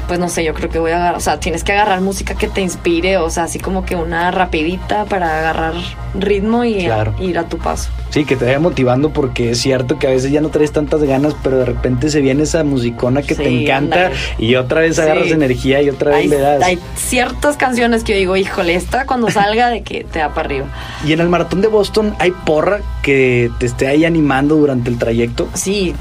pues 0.07 0.19
no 0.19 0.29
sé, 0.29 0.43
yo 0.43 0.53
creo 0.53 0.69
que 0.69 0.79
voy 0.79 0.91
a 0.91 0.97
agarrar, 0.97 1.15
o 1.15 1.19
sea, 1.19 1.39
tienes 1.39 1.63
que 1.63 1.73
agarrar 1.73 2.01
música 2.01 2.35
que 2.35 2.47
te 2.47 2.61
inspire, 2.61 3.17
o 3.17 3.29
sea, 3.29 3.43
así 3.43 3.59
como 3.59 3.85
que 3.85 3.95
una 3.95 4.31
rapidita 4.31 5.05
para 5.05 5.39
agarrar 5.39 5.73
ritmo 6.17 6.63
y 6.63 6.87
ir 7.19 7.37
a 7.37 7.43
tu 7.49 7.57
paso. 7.57 7.89
Sí, 8.09 8.23
que 8.23 8.35
te 8.35 8.45
vaya 8.45 8.59
motivando 8.59 9.11
porque 9.11 9.51
es 9.51 9.59
cierto 9.59 9.99
que 9.99 10.07
a 10.07 10.11
veces 10.11 10.31
ya 10.31 10.39
no 10.39 10.49
traes 10.49 10.71
tantas 10.71 11.03
ganas, 11.03 11.35
pero 11.43 11.57
de 11.57 11.65
repente 11.65 12.09
se 12.09 12.21
viene 12.21 12.43
esa 12.43 12.63
musicona 12.63 13.21
que 13.21 13.35
te 13.35 13.49
encanta 13.49 14.11
y 14.37 14.55
otra 14.55 14.81
vez 14.81 14.97
agarras 14.97 15.29
energía 15.29 15.81
y 15.81 15.89
otra 15.89 16.11
vez 16.11 16.27
le 16.27 16.39
das. 16.39 16.63
Hay 16.63 16.79
ciertas 16.95 17.57
canciones 17.57 18.03
que 18.03 18.13
yo 18.13 18.19
digo, 18.19 18.37
híjole, 18.37 18.75
esta 18.75 19.05
cuando 19.05 19.29
salga 19.29 19.69
de 19.69 19.81
que 19.81 20.05
te 20.05 20.19
da 20.19 20.29
para 20.29 20.47
arriba. 20.47 20.65
¿Y 21.05 21.11
en 21.11 21.19
el 21.19 21.29
maratón 21.29 21.61
de 21.61 21.67
Boston 21.67 22.15
hay 22.19 22.31
porra 22.31 22.79
que 23.03 23.51
te 23.59 23.65
esté 23.65 23.87
ahí 23.87 24.05
animando 24.05 24.55
durante 24.55 24.89
el 24.89 24.97
trayecto? 24.97 25.49
Sí, 25.53 25.93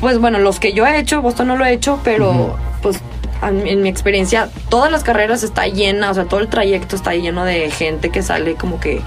pues 0.00 0.18
bueno, 0.18 0.38
los 0.38 0.60
que 0.60 0.72
yo 0.72 0.86
he 0.86 0.98
hecho, 0.98 1.20
Boston 1.22 1.48
no 1.48 1.56
lo 1.56 1.64
he 1.64 1.72
hecho, 1.72 1.98
pero 2.04 2.56
pues 2.82 3.00
en 3.42 3.82
mi 3.82 3.88
experiencia, 3.88 4.48
todas 4.68 4.90
las 4.90 5.04
carreras 5.04 5.42
está 5.42 5.66
llena, 5.66 6.10
o 6.10 6.14
sea, 6.14 6.24
todo 6.24 6.40
el 6.40 6.48
trayecto 6.48 6.96
está 6.96 7.14
lleno 7.14 7.44
de 7.44 7.70
gente 7.70 8.10
que 8.10 8.22
sale 8.22 8.54
como 8.54 8.80
que 8.80 9.02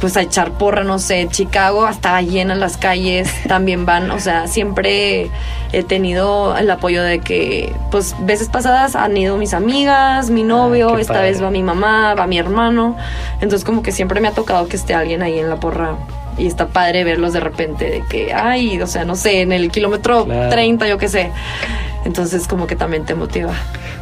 pues 0.00 0.16
a 0.16 0.22
echar 0.22 0.52
porra, 0.52 0.84
no 0.84 0.98
sé, 0.98 1.26
Chicago 1.30 1.88
estaba 1.88 2.22
llena 2.22 2.54
las 2.54 2.76
calles, 2.76 3.32
también 3.48 3.84
van, 3.86 4.10
o 4.10 4.20
sea, 4.20 4.46
siempre 4.46 5.30
he 5.72 5.82
tenido 5.82 6.56
el 6.56 6.70
apoyo 6.70 7.02
de 7.02 7.18
que, 7.18 7.72
pues, 7.90 8.14
veces 8.20 8.48
pasadas 8.48 8.96
han 8.96 9.16
ido 9.16 9.36
mis 9.36 9.54
amigas, 9.54 10.30
mi 10.30 10.44
novio, 10.44 10.98
esta 10.98 11.20
vez 11.20 11.42
va 11.42 11.50
mi 11.50 11.62
mamá, 11.62 12.14
va 12.14 12.26
mi 12.26 12.38
hermano, 12.38 12.96
entonces 13.40 13.64
como 13.64 13.82
que 13.82 13.92
siempre 13.92 14.20
me 14.20 14.28
ha 14.28 14.32
tocado 14.32 14.68
que 14.68 14.76
esté 14.76 14.94
alguien 14.94 15.22
ahí 15.22 15.38
en 15.38 15.50
la 15.50 15.56
porra 15.56 15.96
y 16.36 16.46
está 16.46 16.68
padre 16.68 17.02
verlos 17.02 17.32
de 17.32 17.40
repente 17.40 17.90
de 17.90 18.04
que, 18.08 18.32
ay, 18.32 18.80
o 18.80 18.86
sea, 18.86 19.04
no 19.04 19.16
sé, 19.16 19.42
en 19.42 19.52
el 19.52 19.70
kilómetro 19.70 20.24
30, 20.24 20.86
yo 20.86 20.96
qué 20.96 21.08
sé. 21.08 21.32
Entonces 22.04 22.46
como 22.48 22.66
que 22.66 22.76
también 22.76 23.04
te 23.04 23.14
motiva. 23.14 23.52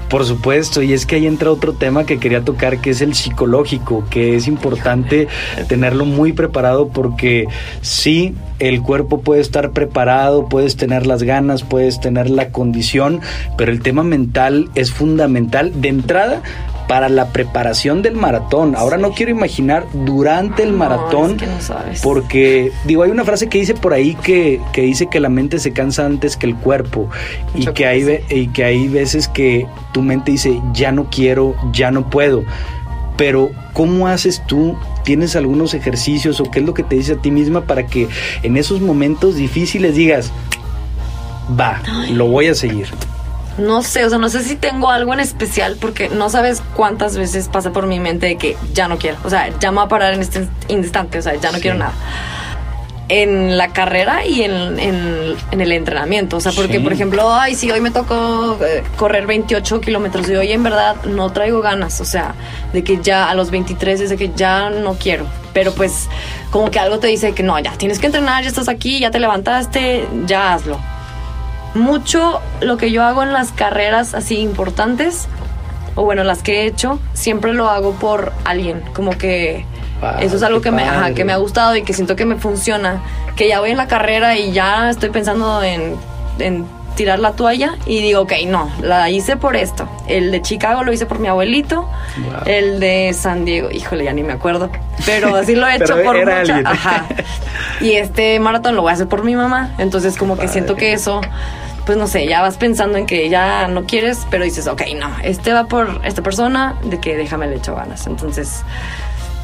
Por 0.08 0.24
supuesto, 0.24 0.82
y 0.82 0.92
es 0.92 1.04
que 1.04 1.16
ahí 1.16 1.26
entra 1.26 1.50
otro 1.50 1.72
tema 1.72 2.06
que 2.06 2.18
quería 2.18 2.44
tocar, 2.44 2.80
que 2.80 2.90
es 2.90 3.00
el 3.00 3.14
psicológico, 3.14 4.04
que 4.08 4.36
es 4.36 4.46
importante 4.46 5.26
tenerlo 5.68 6.04
muy 6.04 6.32
preparado 6.32 6.88
porque 6.88 7.46
sí, 7.80 8.34
el 8.60 8.82
cuerpo 8.82 9.20
puede 9.22 9.40
estar 9.40 9.72
preparado, 9.72 10.48
puedes 10.48 10.76
tener 10.76 11.06
las 11.06 11.24
ganas, 11.24 11.64
puedes 11.64 12.00
tener 12.00 12.30
la 12.30 12.50
condición, 12.50 13.20
pero 13.58 13.72
el 13.72 13.80
tema 13.82 14.04
mental 14.04 14.70
es 14.76 14.92
fundamental. 14.92 15.72
De 15.80 15.88
entrada, 15.88 16.40
para 16.88 17.08
la 17.08 17.28
preparación 17.32 18.02
del 18.02 18.14
maratón. 18.14 18.76
Ahora 18.76 18.96
no 18.96 19.12
quiero 19.12 19.30
imaginar 19.30 19.86
durante 19.92 20.62
el 20.62 20.72
maratón, 20.72 21.36
porque 22.02 22.72
digo, 22.84 23.02
hay 23.02 23.10
una 23.10 23.24
frase 23.24 23.48
que 23.48 23.58
dice 23.58 23.74
por 23.74 23.92
ahí 23.92 24.14
que, 24.14 24.60
que, 24.72 24.82
dice 24.82 25.08
que 25.08 25.20
la 25.20 25.28
mente 25.28 25.58
se 25.58 25.72
cansa 25.72 26.06
antes 26.06 26.36
que 26.36 26.46
el 26.46 26.54
cuerpo 26.54 27.08
y 27.54 27.66
que, 27.66 27.86
hay, 27.86 28.24
y 28.30 28.48
que 28.48 28.64
hay 28.64 28.88
veces 28.88 29.28
que 29.28 29.66
tu 29.92 30.02
mente 30.02 30.32
dice, 30.32 30.60
ya 30.72 30.92
no 30.92 31.08
quiero, 31.10 31.54
ya 31.72 31.90
no 31.90 32.08
puedo. 32.08 32.44
Pero, 33.16 33.50
¿cómo 33.72 34.08
haces 34.08 34.42
tú? 34.46 34.76
¿Tienes 35.02 35.36
algunos 35.36 35.72
ejercicios 35.74 36.40
o 36.40 36.44
qué 36.50 36.60
es 36.60 36.66
lo 36.66 36.74
que 36.74 36.82
te 36.82 36.96
dice 36.96 37.14
a 37.14 37.16
ti 37.16 37.30
misma 37.30 37.62
para 37.62 37.86
que 37.86 38.08
en 38.42 38.56
esos 38.56 38.80
momentos 38.80 39.36
difíciles 39.36 39.94
digas, 39.94 40.32
va, 41.58 41.80
lo 42.10 42.26
voy 42.26 42.48
a 42.48 42.54
seguir? 42.54 42.88
No 43.58 43.82
sé, 43.82 44.04
o 44.04 44.08
sea, 44.10 44.18
no 44.18 44.28
sé 44.28 44.42
si 44.42 44.56
tengo 44.56 44.90
algo 44.90 45.14
en 45.14 45.20
especial 45.20 45.76
porque 45.80 46.08
no 46.08 46.28
sabes 46.28 46.62
cuántas 46.74 47.16
veces 47.16 47.48
pasa 47.48 47.72
por 47.72 47.86
mi 47.86 48.00
mente 48.00 48.26
de 48.26 48.36
que 48.36 48.56
ya 48.72 48.88
no 48.88 48.98
quiero, 48.98 49.16
o 49.24 49.30
sea, 49.30 49.48
ya 49.58 49.70
me 49.70 49.76
voy 49.78 49.86
a 49.86 49.88
parar 49.88 50.14
en 50.14 50.20
este 50.20 50.46
instante, 50.68 51.18
o 51.18 51.22
sea, 51.22 51.34
ya 51.36 51.52
no 51.52 51.58
quiero 51.58 51.78
nada. 51.78 51.92
En 53.08 53.56
la 53.56 53.68
carrera 53.68 54.26
y 54.26 54.42
en, 54.42 54.80
el 54.80 55.72
entrenamiento, 55.72 56.38
o 56.38 56.40
sea, 56.40 56.50
porque 56.50 56.80
por 56.80 56.92
ejemplo, 56.92 57.32
ay, 57.32 57.54
si 57.54 57.70
hoy 57.70 57.80
me 57.80 57.92
tocó 57.92 58.58
eh, 58.60 58.82
correr 58.96 59.28
28 59.28 59.80
kilómetros 59.80 60.28
y 60.28 60.34
hoy 60.34 60.50
en 60.50 60.64
verdad 60.64 60.96
no 61.04 61.30
traigo 61.30 61.62
ganas, 61.62 62.00
o 62.00 62.04
sea, 62.04 62.34
de 62.72 62.82
que 62.82 63.00
ya 63.00 63.30
a 63.30 63.34
los 63.36 63.52
23 63.52 64.00
es 64.00 64.10
de 64.10 64.16
que 64.16 64.32
ya 64.34 64.70
no 64.70 64.94
quiero, 64.94 65.24
pero 65.54 65.72
pues 65.72 66.08
como 66.50 66.68
que 66.72 66.80
algo 66.80 66.98
te 66.98 67.06
dice 67.06 67.32
que 67.32 67.44
no, 67.44 67.56
ya 67.60 67.72
tienes 67.72 68.00
que 68.00 68.06
entrenar, 68.06 68.42
ya 68.42 68.48
estás 68.48 68.68
aquí, 68.68 68.98
ya 68.98 69.12
te 69.12 69.20
levantaste, 69.20 70.08
ya 70.26 70.54
hazlo 70.54 70.80
mucho 71.76 72.40
lo 72.60 72.76
que 72.76 72.90
yo 72.90 73.04
hago 73.04 73.22
en 73.22 73.32
las 73.32 73.52
carreras 73.52 74.14
así 74.14 74.38
importantes, 74.38 75.28
o 75.96 76.04
bueno, 76.04 76.24
las 76.24 76.42
que 76.42 76.62
he 76.62 76.66
hecho, 76.66 77.00
siempre 77.14 77.52
lo 77.54 77.68
hago 77.68 77.92
por 77.92 78.32
alguien, 78.44 78.82
como 78.94 79.12
que 79.12 79.64
ah, 80.02 80.18
eso 80.20 80.36
es 80.36 80.42
algo 80.42 80.60
que 80.60 80.70
me, 80.70 80.84
que 81.14 81.24
me 81.24 81.32
ha 81.32 81.38
gustado 81.38 81.74
y 81.74 81.82
que 81.82 81.94
siento 81.94 82.16
que 82.16 82.26
me 82.26 82.36
funciona, 82.36 83.02
que 83.34 83.48
ya 83.48 83.60
voy 83.60 83.70
en 83.70 83.78
la 83.78 83.88
carrera 83.88 84.36
y 84.36 84.52
ya 84.52 84.90
estoy 84.90 85.10
pensando 85.10 85.62
en, 85.62 85.96
tirar 86.96 87.18
la 87.18 87.32
toalla 87.32 87.74
y 87.84 88.00
digo, 88.00 88.22
ok, 88.22 88.32
no, 88.46 88.70
la 88.80 89.10
hice 89.10 89.36
por 89.36 89.54
esto. 89.54 89.86
El 90.08 90.32
de 90.32 90.40
Chicago 90.40 90.82
lo 90.82 90.94
hice 90.94 91.04
por 91.04 91.18
mi 91.18 91.28
abuelito, 91.28 91.86
el 92.46 92.80
de 92.80 93.12
San 93.12 93.44
Diego, 93.44 93.70
híjole, 93.70 94.04
ya 94.04 94.14
ni 94.14 94.22
me 94.22 94.32
acuerdo, 94.32 94.70
pero 95.04 95.36
así 95.36 95.54
lo 95.54 95.66
he 95.68 95.76
hecho 95.82 96.02
por 96.02 96.18
mucha, 96.18 96.62
ajá. 96.64 97.04
Y 97.82 97.92
este 97.92 98.40
maratón 98.40 98.76
lo 98.76 98.82
voy 98.82 98.92
a 98.92 98.94
hacer 98.94 99.08
por 99.08 99.24
mi 99.24 99.36
mamá, 99.36 99.74
entonces 99.76 100.16
como 100.16 100.38
que 100.38 100.48
siento 100.48 100.74
que 100.74 100.94
eso 100.94 101.20
pues 101.86 101.96
no 101.96 102.08
sé, 102.08 102.26
ya 102.26 102.42
vas 102.42 102.56
pensando 102.56 102.98
en 102.98 103.06
que 103.06 103.28
ya 103.30 103.68
no 103.68 103.84
quieres, 103.86 104.26
pero 104.28 104.44
dices, 104.44 104.66
ok, 104.66 104.82
no, 104.98 105.08
este 105.22 105.52
va 105.52 105.68
por 105.68 106.00
esta 106.04 106.22
persona, 106.22 106.74
de 106.84 107.00
que 107.00 107.16
déjame 107.16 107.46
le 107.46 107.56
echo 107.56 107.76
ganas. 107.76 108.08
Entonces, 108.08 108.62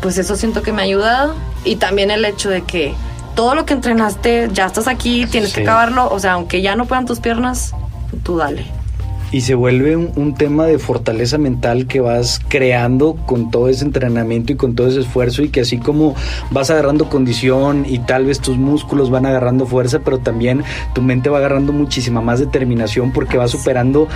pues 0.01 0.19
eso 0.19 0.35
siento 0.35 0.63
que 0.63 0.73
me 0.73 0.83
ha 0.83 0.85
ayudado. 0.85 1.37
Y 1.65 1.77
también 1.77 2.11
el 2.11 2.25
hecho 2.25 2.51
de 2.51 2.63
que 2.63 2.95
todo 3.37 3.55
lo 3.55 3.65
que 3.65 3.75
entrenaste, 3.75 4.49
ya 4.53 4.67
estás 4.67 4.89
aquí, 4.89 5.27
tienes 5.27 5.55
que 5.55 5.63
acabarlo. 5.63 6.11
O 6.11 6.19
sea, 6.19 6.33
aunque 6.33 6.61
ya 6.61 6.75
no 6.75 6.87
puedan 6.87 7.07
tus 7.07 7.21
piernas, 7.21 7.75
tú 8.25 8.37
dale 8.37 8.82
y 9.33 9.41
se 9.41 9.55
vuelve 9.55 9.97
un, 9.97 10.13
un, 10.15 10.35
tema 10.35 10.67
de 10.67 10.79
fortaleza 10.79 11.39
mental 11.39 11.87
que 11.87 12.01
vas 12.01 12.41
creando 12.49 13.17
con 13.27 13.51
todo 13.51 13.69
ese 13.69 13.85
entrenamiento 13.85 14.53
y 14.53 14.57
con 14.57 14.75
todo 14.75 14.89
ese 14.89 15.01
esfuerzo 15.01 15.43
y 15.43 15.49
que 15.49 15.63
así 15.63 15.79
como 15.79 16.15
vas 16.51 16.71
agarrando 16.71 17.09
condición 17.09 17.87
y 17.89 17.99
tal 17.99 18.27
vez 18.27 18.41
tus 18.41 18.59
músculos 18.59 19.11
van 19.11 19.27
agarrando 19.27 19.67
fuerza, 19.67 20.01
pero 20.05 20.19
también 20.19 20.63
tu 20.95 21.03
mente 21.03 21.31
va 21.31 21.39
agarrando 21.39 21.73
muchísima 21.73 22.21
más 22.21 22.41
determinación 22.41 23.13
porque 23.13 23.39
va 23.39 23.49
superando 23.49 24.09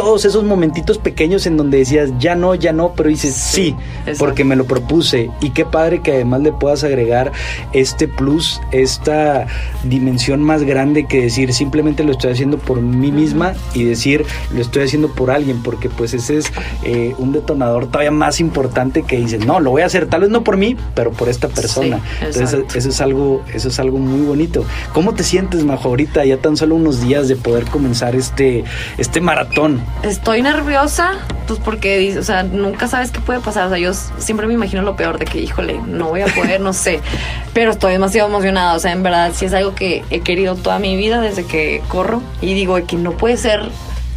todos 0.00 0.24
esos 0.24 0.44
momentitos 0.44 0.96
pequeños 0.96 1.44
en 1.44 1.58
donde 1.58 1.76
decías 1.76 2.08
ya 2.18 2.34
no, 2.34 2.54
ya 2.54 2.72
no, 2.72 2.94
pero 2.96 3.10
dices 3.10 3.34
sí, 3.34 3.76
porque 4.18 4.44
me 4.44 4.56
lo 4.56 4.64
propuse. 4.64 5.30
Y 5.42 5.50
qué 5.50 5.66
padre 5.66 6.00
que 6.00 6.12
además 6.12 6.40
le 6.40 6.52
puedas 6.52 6.84
agregar 6.84 7.32
este 7.74 8.08
plus, 8.08 8.62
esta 8.72 9.46
dimensión 9.84 10.42
más 10.42 10.62
grande 10.62 11.04
que 11.04 11.20
decir 11.20 11.52
simplemente 11.52 12.02
lo 12.02 12.12
estoy 12.12 12.32
haciendo 12.32 12.56
por 12.56 12.80
mí 12.80 13.12
misma 13.12 13.52
y 13.74 13.84
decir 13.84 14.24
lo 14.54 14.62
estoy 14.62 14.84
haciendo 14.84 15.12
por 15.12 15.30
alguien, 15.30 15.62
porque 15.62 15.90
pues 15.90 16.14
ese 16.14 16.38
es 16.38 16.50
eh, 16.82 17.14
un 17.18 17.32
detonador 17.32 17.86
todavía 17.88 18.10
más 18.10 18.40
importante 18.40 19.02
que 19.02 19.18
dices, 19.18 19.44
no, 19.44 19.60
lo 19.60 19.70
voy 19.70 19.82
a 19.82 19.86
hacer 19.86 20.06
tal 20.06 20.22
vez 20.22 20.30
no 20.30 20.42
por 20.42 20.56
mí, 20.56 20.78
pero 20.94 21.10
por 21.10 21.28
esta 21.28 21.48
persona. 21.48 22.00
Entonces 22.22 22.64
eso 22.74 22.88
es 22.88 23.00
algo, 23.02 23.42
eso 23.52 23.68
es 23.68 23.78
algo 23.78 23.98
muy 23.98 24.26
bonito. 24.26 24.64
¿Cómo 24.94 25.12
te 25.12 25.24
sientes, 25.24 25.62
Majo, 25.62 25.90
ahorita 25.90 26.24
ya 26.24 26.38
tan 26.38 26.56
solo 26.56 26.76
unos 26.76 27.02
días 27.02 27.28
de 27.28 27.36
poder 27.36 27.66
comenzar 27.66 28.16
este, 28.16 28.64
este 28.96 29.20
maratón? 29.20 29.89
Estoy 30.02 30.40
nerviosa, 30.40 31.12
pues 31.46 31.60
porque, 31.60 32.18
o 32.18 32.22
sea, 32.22 32.42
nunca 32.42 32.88
sabes 32.88 33.10
qué 33.10 33.20
puede 33.20 33.40
pasar. 33.40 33.66
O 33.66 33.68
sea, 33.68 33.78
yo 33.78 33.92
siempre 33.92 34.46
me 34.46 34.54
imagino 34.54 34.82
lo 34.82 34.96
peor 34.96 35.18
de 35.18 35.26
que, 35.26 35.40
híjole, 35.40 35.78
no 35.86 36.08
voy 36.08 36.22
a 36.22 36.26
poder, 36.26 36.60
no 36.60 36.72
sé. 36.72 37.00
Pero 37.52 37.72
estoy 37.72 37.92
demasiado 37.92 38.28
emocionada. 38.28 38.74
O 38.74 38.78
sea, 38.78 38.92
en 38.92 39.02
verdad, 39.02 39.32
sí 39.34 39.44
es 39.44 39.52
algo 39.52 39.74
que 39.74 40.04
he 40.10 40.20
querido 40.20 40.54
toda 40.56 40.78
mi 40.78 40.96
vida 40.96 41.20
desde 41.20 41.44
que 41.44 41.82
corro. 41.88 42.22
Y 42.40 42.54
digo 42.54 42.78
que 42.86 42.96
no 42.96 43.12
puede 43.12 43.36
ser 43.36 43.68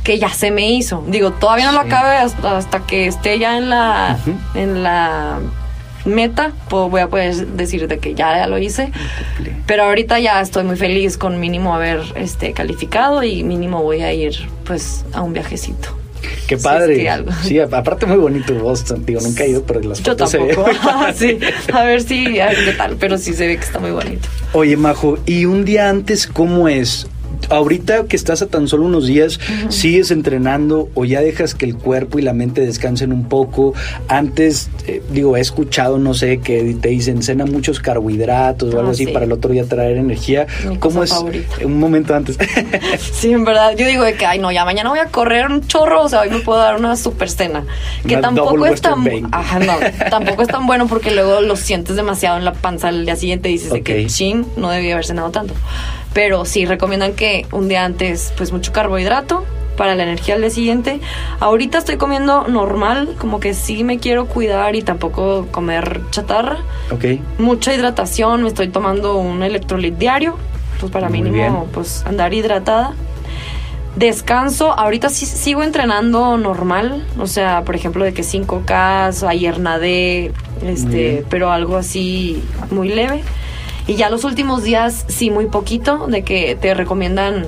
que 0.03 0.19
ya 0.19 0.29
se 0.29 0.51
me 0.51 0.69
hizo. 0.69 1.03
Digo, 1.07 1.31
todavía 1.31 1.65
no 1.67 1.73
lo 1.73 1.79
acabe 1.79 2.17
hasta, 2.17 2.79
que 2.85 3.07
esté 3.07 3.39
ya 3.39 3.57
en 3.57 3.69
la, 3.69 4.17
en 4.53 4.83
la 4.83 5.39
meta, 6.05 6.53
pues 6.69 6.89
voy 6.89 7.01
a 7.01 7.07
poder 7.07 7.47
decir 7.47 7.87
de 7.87 7.99
que 7.99 8.13
ya, 8.13 8.37
ya 8.37 8.47
lo 8.47 8.57
hice. 8.57 8.91
Pero 9.65 9.83
ahorita 9.83 10.19
ya 10.19 10.41
estoy 10.41 10.63
muy 10.63 10.75
feliz 10.75 11.17
con 11.17 11.39
mínimo 11.39 11.73
haber 11.73 12.01
este 12.15 12.53
calificado 12.53 13.23
y 13.23 13.43
mínimo 13.43 13.81
voy 13.81 14.01
a 14.01 14.13
ir 14.13 14.35
pues 14.65 15.05
a 15.13 15.21
un 15.21 15.33
viajecito. 15.33 15.97
Qué 16.47 16.57
padre. 16.57 17.07
Sí, 17.43 17.59
aparte 17.59 18.05
muy 18.05 18.17
bonito 18.17 18.53
Boston, 18.53 19.05
digo, 19.05 19.21
nunca 19.21 19.43
he 19.43 19.49
ido, 19.49 19.63
pero 19.63 19.81
las 19.81 20.01
Yo 20.03 20.15
tampoco. 20.15 20.65
sí, 21.15 21.39
a 21.71 21.83
ver 21.83 22.01
si, 22.01 22.39
a 22.39 22.47
ver 22.47 22.65
qué 22.65 22.73
tal, 22.73 22.95
pero 22.97 23.17
sí 23.17 23.33
se 23.33 23.47
ve 23.47 23.57
que 23.57 23.63
está 23.63 23.79
muy 23.79 23.91
bonito. 23.91 24.27
Oye, 24.53 24.77
Majo, 24.77 25.17
¿y 25.25 25.45
un 25.45 25.65
día 25.65 25.89
antes 25.89 26.27
cómo 26.27 26.67
es? 26.67 27.07
Ahorita 27.49 28.05
que 28.05 28.15
estás 28.15 28.41
a 28.41 28.47
tan 28.47 28.67
solo 28.67 28.85
unos 28.85 29.07
días, 29.07 29.39
sigues 29.69 30.11
entrenando 30.11 30.89
o 30.93 31.05
ya 31.05 31.21
dejas 31.21 31.55
que 31.55 31.65
el 31.65 31.75
cuerpo 31.75 32.19
y 32.19 32.21
la 32.21 32.33
mente 32.33 32.61
descansen 32.61 33.11
un 33.11 33.27
poco. 33.29 33.73
Antes, 34.07 34.69
eh, 34.87 35.01
digo, 35.11 35.37
he 35.37 35.41
escuchado, 35.41 35.97
no 35.97 36.13
sé, 36.13 36.39
que 36.39 36.75
te 36.81 36.89
dicen 36.89 37.23
cena 37.23 37.45
muchos 37.45 37.79
carbohidratos 37.79 38.73
o 38.73 38.77
algo 38.77 38.89
ah, 38.89 38.93
así 38.93 39.07
para 39.07 39.25
el 39.25 39.31
otro 39.31 39.51
día 39.51 39.65
traer 39.65 39.97
energía. 39.97 40.47
¿Cómo 40.79 41.03
es? 41.03 41.11
Un 41.63 41.79
momento 41.79 42.15
antes. 42.15 42.37
sí, 43.13 43.31
en 43.31 43.43
verdad. 43.45 43.75
Yo 43.77 43.87
digo 43.87 44.03
de 44.03 44.15
que, 44.15 44.25
ay, 44.25 44.39
no, 44.39 44.51
ya 44.51 44.65
mañana 44.65 44.89
voy 44.89 44.99
a 44.99 45.07
correr 45.07 45.47
un 45.47 45.65
chorro, 45.67 46.03
o 46.03 46.09
sea, 46.09 46.21
hoy 46.21 46.29
me 46.29 46.39
puedo 46.39 46.59
dar 46.59 46.75
una 46.75 46.95
super 46.95 47.29
cena. 47.29 47.65
Que 48.07 48.17
tampoco 48.17 48.65
es 48.65 48.81
tan. 48.81 49.03
Ajá, 49.31 49.59
no, 49.59 49.77
tampoco 50.09 50.41
es 50.43 50.47
tan 50.47 50.65
bueno 50.65 50.87
porque 50.87 51.11
luego 51.11 51.41
lo 51.41 51.55
sientes 51.55 51.95
demasiado 51.95 52.37
en 52.37 52.45
la 52.45 52.53
panza 52.53 52.89
al 52.89 53.05
día 53.05 53.15
siguiente 53.15 53.49
y 53.49 53.53
dices 53.53 53.71
de 53.71 53.81
que, 53.81 54.05
chin, 54.07 54.45
no 54.57 54.69
debía 54.69 54.93
haber 54.93 55.05
cenado 55.05 55.31
tanto. 55.31 55.53
Pero 56.13 56.45
sí 56.45 56.65
recomiendan 56.65 57.13
que 57.13 57.45
un 57.51 57.67
día 57.67 57.85
antes, 57.85 58.33
pues 58.37 58.51
mucho 58.51 58.71
carbohidrato 58.71 59.45
para 59.77 59.95
la 59.95 60.03
energía 60.03 60.35
al 60.35 60.41
día 60.41 60.49
siguiente. 60.49 60.99
Ahorita 61.39 61.79
estoy 61.79 61.97
comiendo 61.97 62.47
normal, 62.47 63.15
como 63.17 63.39
que 63.39 63.53
sí 63.53 63.83
me 63.83 63.99
quiero 63.99 64.27
cuidar 64.27 64.75
y 64.75 64.81
tampoco 64.81 65.47
comer 65.51 66.01
chatarra. 66.11 66.59
Ok. 66.91 67.19
Mucha 67.39 67.73
hidratación, 67.73 68.43
me 68.43 68.49
estoy 68.49 68.67
tomando 68.67 69.17
un 69.17 69.43
electrolit 69.43 69.95
diario, 69.95 70.37
pues 70.79 70.91
para 70.91 71.09
mínimo 71.09 71.67
pues 71.73 72.05
andar 72.05 72.33
hidratada. 72.33 72.93
Descanso, 73.95 74.71
ahorita 74.71 75.09
sí 75.09 75.27
sigo 75.27 75.61
entrenando 75.61 76.35
normal, 76.37 77.05
o 77.19 77.27
sea, 77.27 77.63
por 77.63 77.75
ejemplo, 77.75 78.03
de 78.03 78.11
que 78.11 78.23
5K, 78.23 79.27
ayer 79.27 79.59
nadé, 79.59 80.31
este, 80.65 81.23
pero 81.29 81.51
algo 81.51 81.77
así 81.77 82.43
muy 82.71 82.89
leve. 82.89 83.23
Y 83.87 83.95
ya 83.95 84.09
los 84.09 84.23
últimos 84.23 84.63
días, 84.63 85.05
sí, 85.07 85.29
muy 85.29 85.47
poquito, 85.47 86.07
de 86.07 86.23
que 86.23 86.55
te 86.59 86.73
recomiendan 86.73 87.45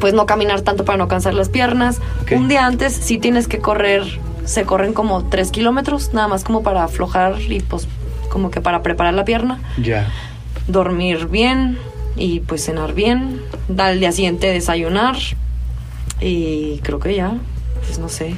pues 0.00 0.14
no 0.14 0.24
caminar 0.24 0.62
tanto 0.62 0.84
para 0.84 0.96
no 0.96 1.08
cansar 1.08 1.34
las 1.34 1.48
piernas. 1.48 2.00
Un 2.34 2.48
día 2.48 2.64
antes 2.64 2.94
sí 2.94 3.18
tienes 3.18 3.48
que 3.48 3.58
correr, 3.58 4.04
se 4.44 4.64
corren 4.64 4.94
como 4.94 5.24
tres 5.24 5.50
kilómetros, 5.50 6.14
nada 6.14 6.28
más 6.28 6.44
como 6.44 6.62
para 6.62 6.84
aflojar 6.84 7.40
y 7.40 7.60
pues 7.60 7.86
como 8.30 8.50
que 8.50 8.60
para 8.60 8.82
preparar 8.82 9.14
la 9.14 9.24
pierna. 9.24 9.60
Ya. 9.82 10.08
Dormir 10.66 11.26
bien 11.26 11.78
y 12.16 12.40
pues 12.40 12.64
cenar 12.64 12.94
bien. 12.94 13.42
Al 13.76 14.00
día 14.00 14.12
siguiente 14.12 14.46
desayunar. 14.46 15.16
Y 16.20 16.78
creo 16.82 16.98
que 17.00 17.14
ya, 17.14 17.34
pues 17.86 17.98
no 17.98 18.08
sé. 18.08 18.34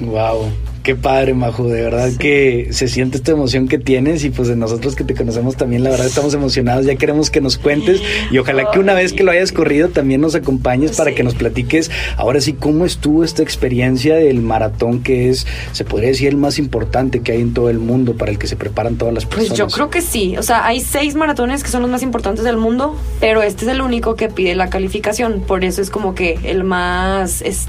Wow. 0.00 0.50
Qué 0.84 0.94
padre, 0.94 1.32
Majo, 1.32 1.66
de 1.66 1.80
verdad 1.80 2.10
que 2.18 2.68
se 2.72 2.88
siente 2.88 3.16
esta 3.16 3.32
emoción 3.32 3.68
que 3.68 3.78
tienes 3.78 4.22
y 4.22 4.28
pues 4.28 4.48
de 4.48 4.54
nosotros 4.54 4.94
que 4.94 5.02
te 5.02 5.14
conocemos 5.14 5.56
también, 5.56 5.82
la 5.82 5.88
verdad 5.88 6.06
estamos 6.06 6.34
emocionados, 6.34 6.84
ya 6.84 6.96
queremos 6.96 7.30
que 7.30 7.40
nos 7.40 7.56
cuentes 7.56 8.02
y 8.30 8.36
ojalá 8.36 8.70
que 8.70 8.80
una 8.80 8.92
vez 8.92 9.14
que 9.14 9.22
lo 9.22 9.30
hayas 9.30 9.50
corrido 9.50 9.88
también 9.88 10.20
nos 10.20 10.34
acompañes 10.34 10.94
para 10.94 11.14
que 11.14 11.22
nos 11.22 11.36
platiques 11.36 11.90
ahora 12.18 12.42
sí 12.42 12.52
cómo 12.52 12.84
estuvo 12.84 13.24
esta 13.24 13.42
experiencia 13.42 14.16
del 14.16 14.42
maratón 14.42 15.02
que 15.02 15.30
es, 15.30 15.46
se 15.72 15.86
podría 15.86 16.10
decir, 16.10 16.28
el 16.28 16.36
más 16.36 16.58
importante 16.58 17.20
que 17.20 17.32
hay 17.32 17.40
en 17.40 17.54
todo 17.54 17.70
el 17.70 17.78
mundo 17.78 18.18
para 18.18 18.30
el 18.30 18.38
que 18.38 18.46
se 18.46 18.56
preparan 18.56 18.96
todas 18.96 19.14
las 19.14 19.24
personas. 19.24 19.48
Pues 19.48 19.58
yo 19.58 19.68
creo 19.68 19.88
que 19.88 20.02
sí, 20.02 20.36
o 20.36 20.42
sea, 20.42 20.66
hay 20.66 20.80
seis 20.80 21.14
maratones 21.14 21.64
que 21.64 21.70
son 21.70 21.80
los 21.80 21.90
más 21.90 22.02
importantes 22.02 22.44
del 22.44 22.58
mundo, 22.58 22.94
pero 23.20 23.42
este 23.42 23.64
es 23.64 23.70
el 23.70 23.80
único 23.80 24.16
que 24.16 24.28
pide 24.28 24.54
la 24.54 24.68
calificación, 24.68 25.44
por 25.46 25.64
eso 25.64 25.80
es 25.80 25.88
como 25.88 26.14
que 26.14 26.38
el 26.44 26.62
más, 26.62 27.40
es, 27.40 27.68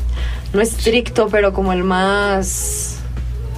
no 0.54 0.60
estricto, 0.60 1.30
pero 1.32 1.54
como 1.54 1.71
el 1.71 1.86
más 1.86 2.95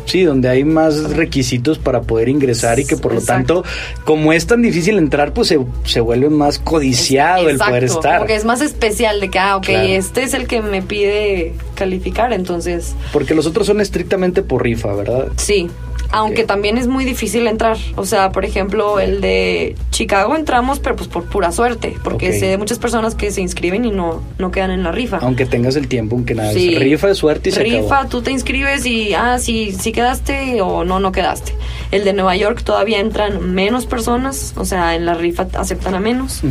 Sí, 0.08 0.24
donde 0.24 0.48
hay 0.48 0.63
más 0.63 1.12
requisitos 1.12 1.78
para 1.80 2.02
poder 2.02 2.30
ingresar 2.30 2.80
y 2.80 2.86
que 2.86 2.96
por 2.96 3.13
lo 3.13 3.22
tanto, 3.22 3.63
como 4.06 4.32
es 4.32 4.48
tan 4.48 4.62
difícil 4.62 4.98
entrar, 4.98 5.34
pues 5.34 5.54
se, 5.84 6.00
vuelve 6.00 6.30
más 6.30 6.60
codiciado 6.60 7.50
el 7.50 7.58
poder 7.58 7.84
estar. 7.84 8.20
Porque 8.20 8.36
es 8.36 8.46
más 8.46 8.62
especial 8.62 9.20
de 9.20 9.30
que, 9.30 9.38
ah, 9.38 9.58
ok, 9.58 9.67
este 9.70 10.24
es 10.24 10.34
el 10.34 10.48
que 10.48 10.62
me 10.62 10.82
pide 10.82 11.54
calificar, 11.76 12.32
entonces... 12.32 12.96
Porque 13.12 13.36
los 13.36 13.46
otros 13.46 13.67
son 13.67 13.82
estrictamente 13.82 14.43
por 14.43 14.63
rifa, 14.63 14.93
¿verdad? 14.93 15.28
Sí, 15.36 15.70
aunque 16.12 16.43
también 16.43 16.78
es 16.78 16.88
muy 16.88 17.06
difícil 17.06 17.48
entrar. 17.48 17.78
O 17.96 18.06
sea, 18.06 18.32
por 18.32 18.46
ejemplo, 18.46 19.00
el 19.00 19.22
de 19.22 19.76
Chicago 19.91 20.36
entramos, 20.36 20.80
pero 20.80 20.96
pues 20.96 21.08
por 21.08 21.26
pura 21.26 21.52
suerte, 21.52 21.96
porque 22.04 22.34
sé 22.34 22.48
de 22.48 22.58
muchas 22.58 22.80
personas 22.80 23.15
que 23.15 23.32
se 23.32 23.41
inscriben 23.41 23.86
y 23.86 23.91
no, 23.91 24.22
no 24.38 24.52
quedan 24.52 24.72
en 24.72 24.84
la 24.84 24.91
rifa. 24.91 25.17
Aunque 25.22 25.46
tengas 25.46 25.76
el 25.76 25.88
tiempo, 25.88 26.15
aunque 26.15 26.36
nada, 26.36 26.54
rifa 26.54 27.08
de 27.08 27.15
suerte 27.15 27.50
y 27.50 27.52
se 27.52 27.63
Rifa, 27.63 28.08
tú 28.08 28.22
te 28.22 28.32
inscribes 28.32 28.86
y, 28.86 29.13
ah, 29.13 29.38
sí, 29.39 29.76
sí 29.78 29.91
quedaste 29.91 30.62
o 30.62 30.84
no, 30.84 31.00
no 31.00 31.12
quedaste. 31.12 31.54
El 31.91 32.04
de 32.04 32.13
Nueva 32.13 32.36
York 32.36 32.63
todavía 32.63 33.00
entran 33.00 33.54
menos 33.54 33.86
personas, 33.86 34.54
o 34.58 34.65
sea, 34.65 34.96
en 34.96 35.06
la 35.06 35.13
rifa 35.13 35.48
aceptan 35.54 35.96
a 35.96 36.00
menos. 36.00 36.41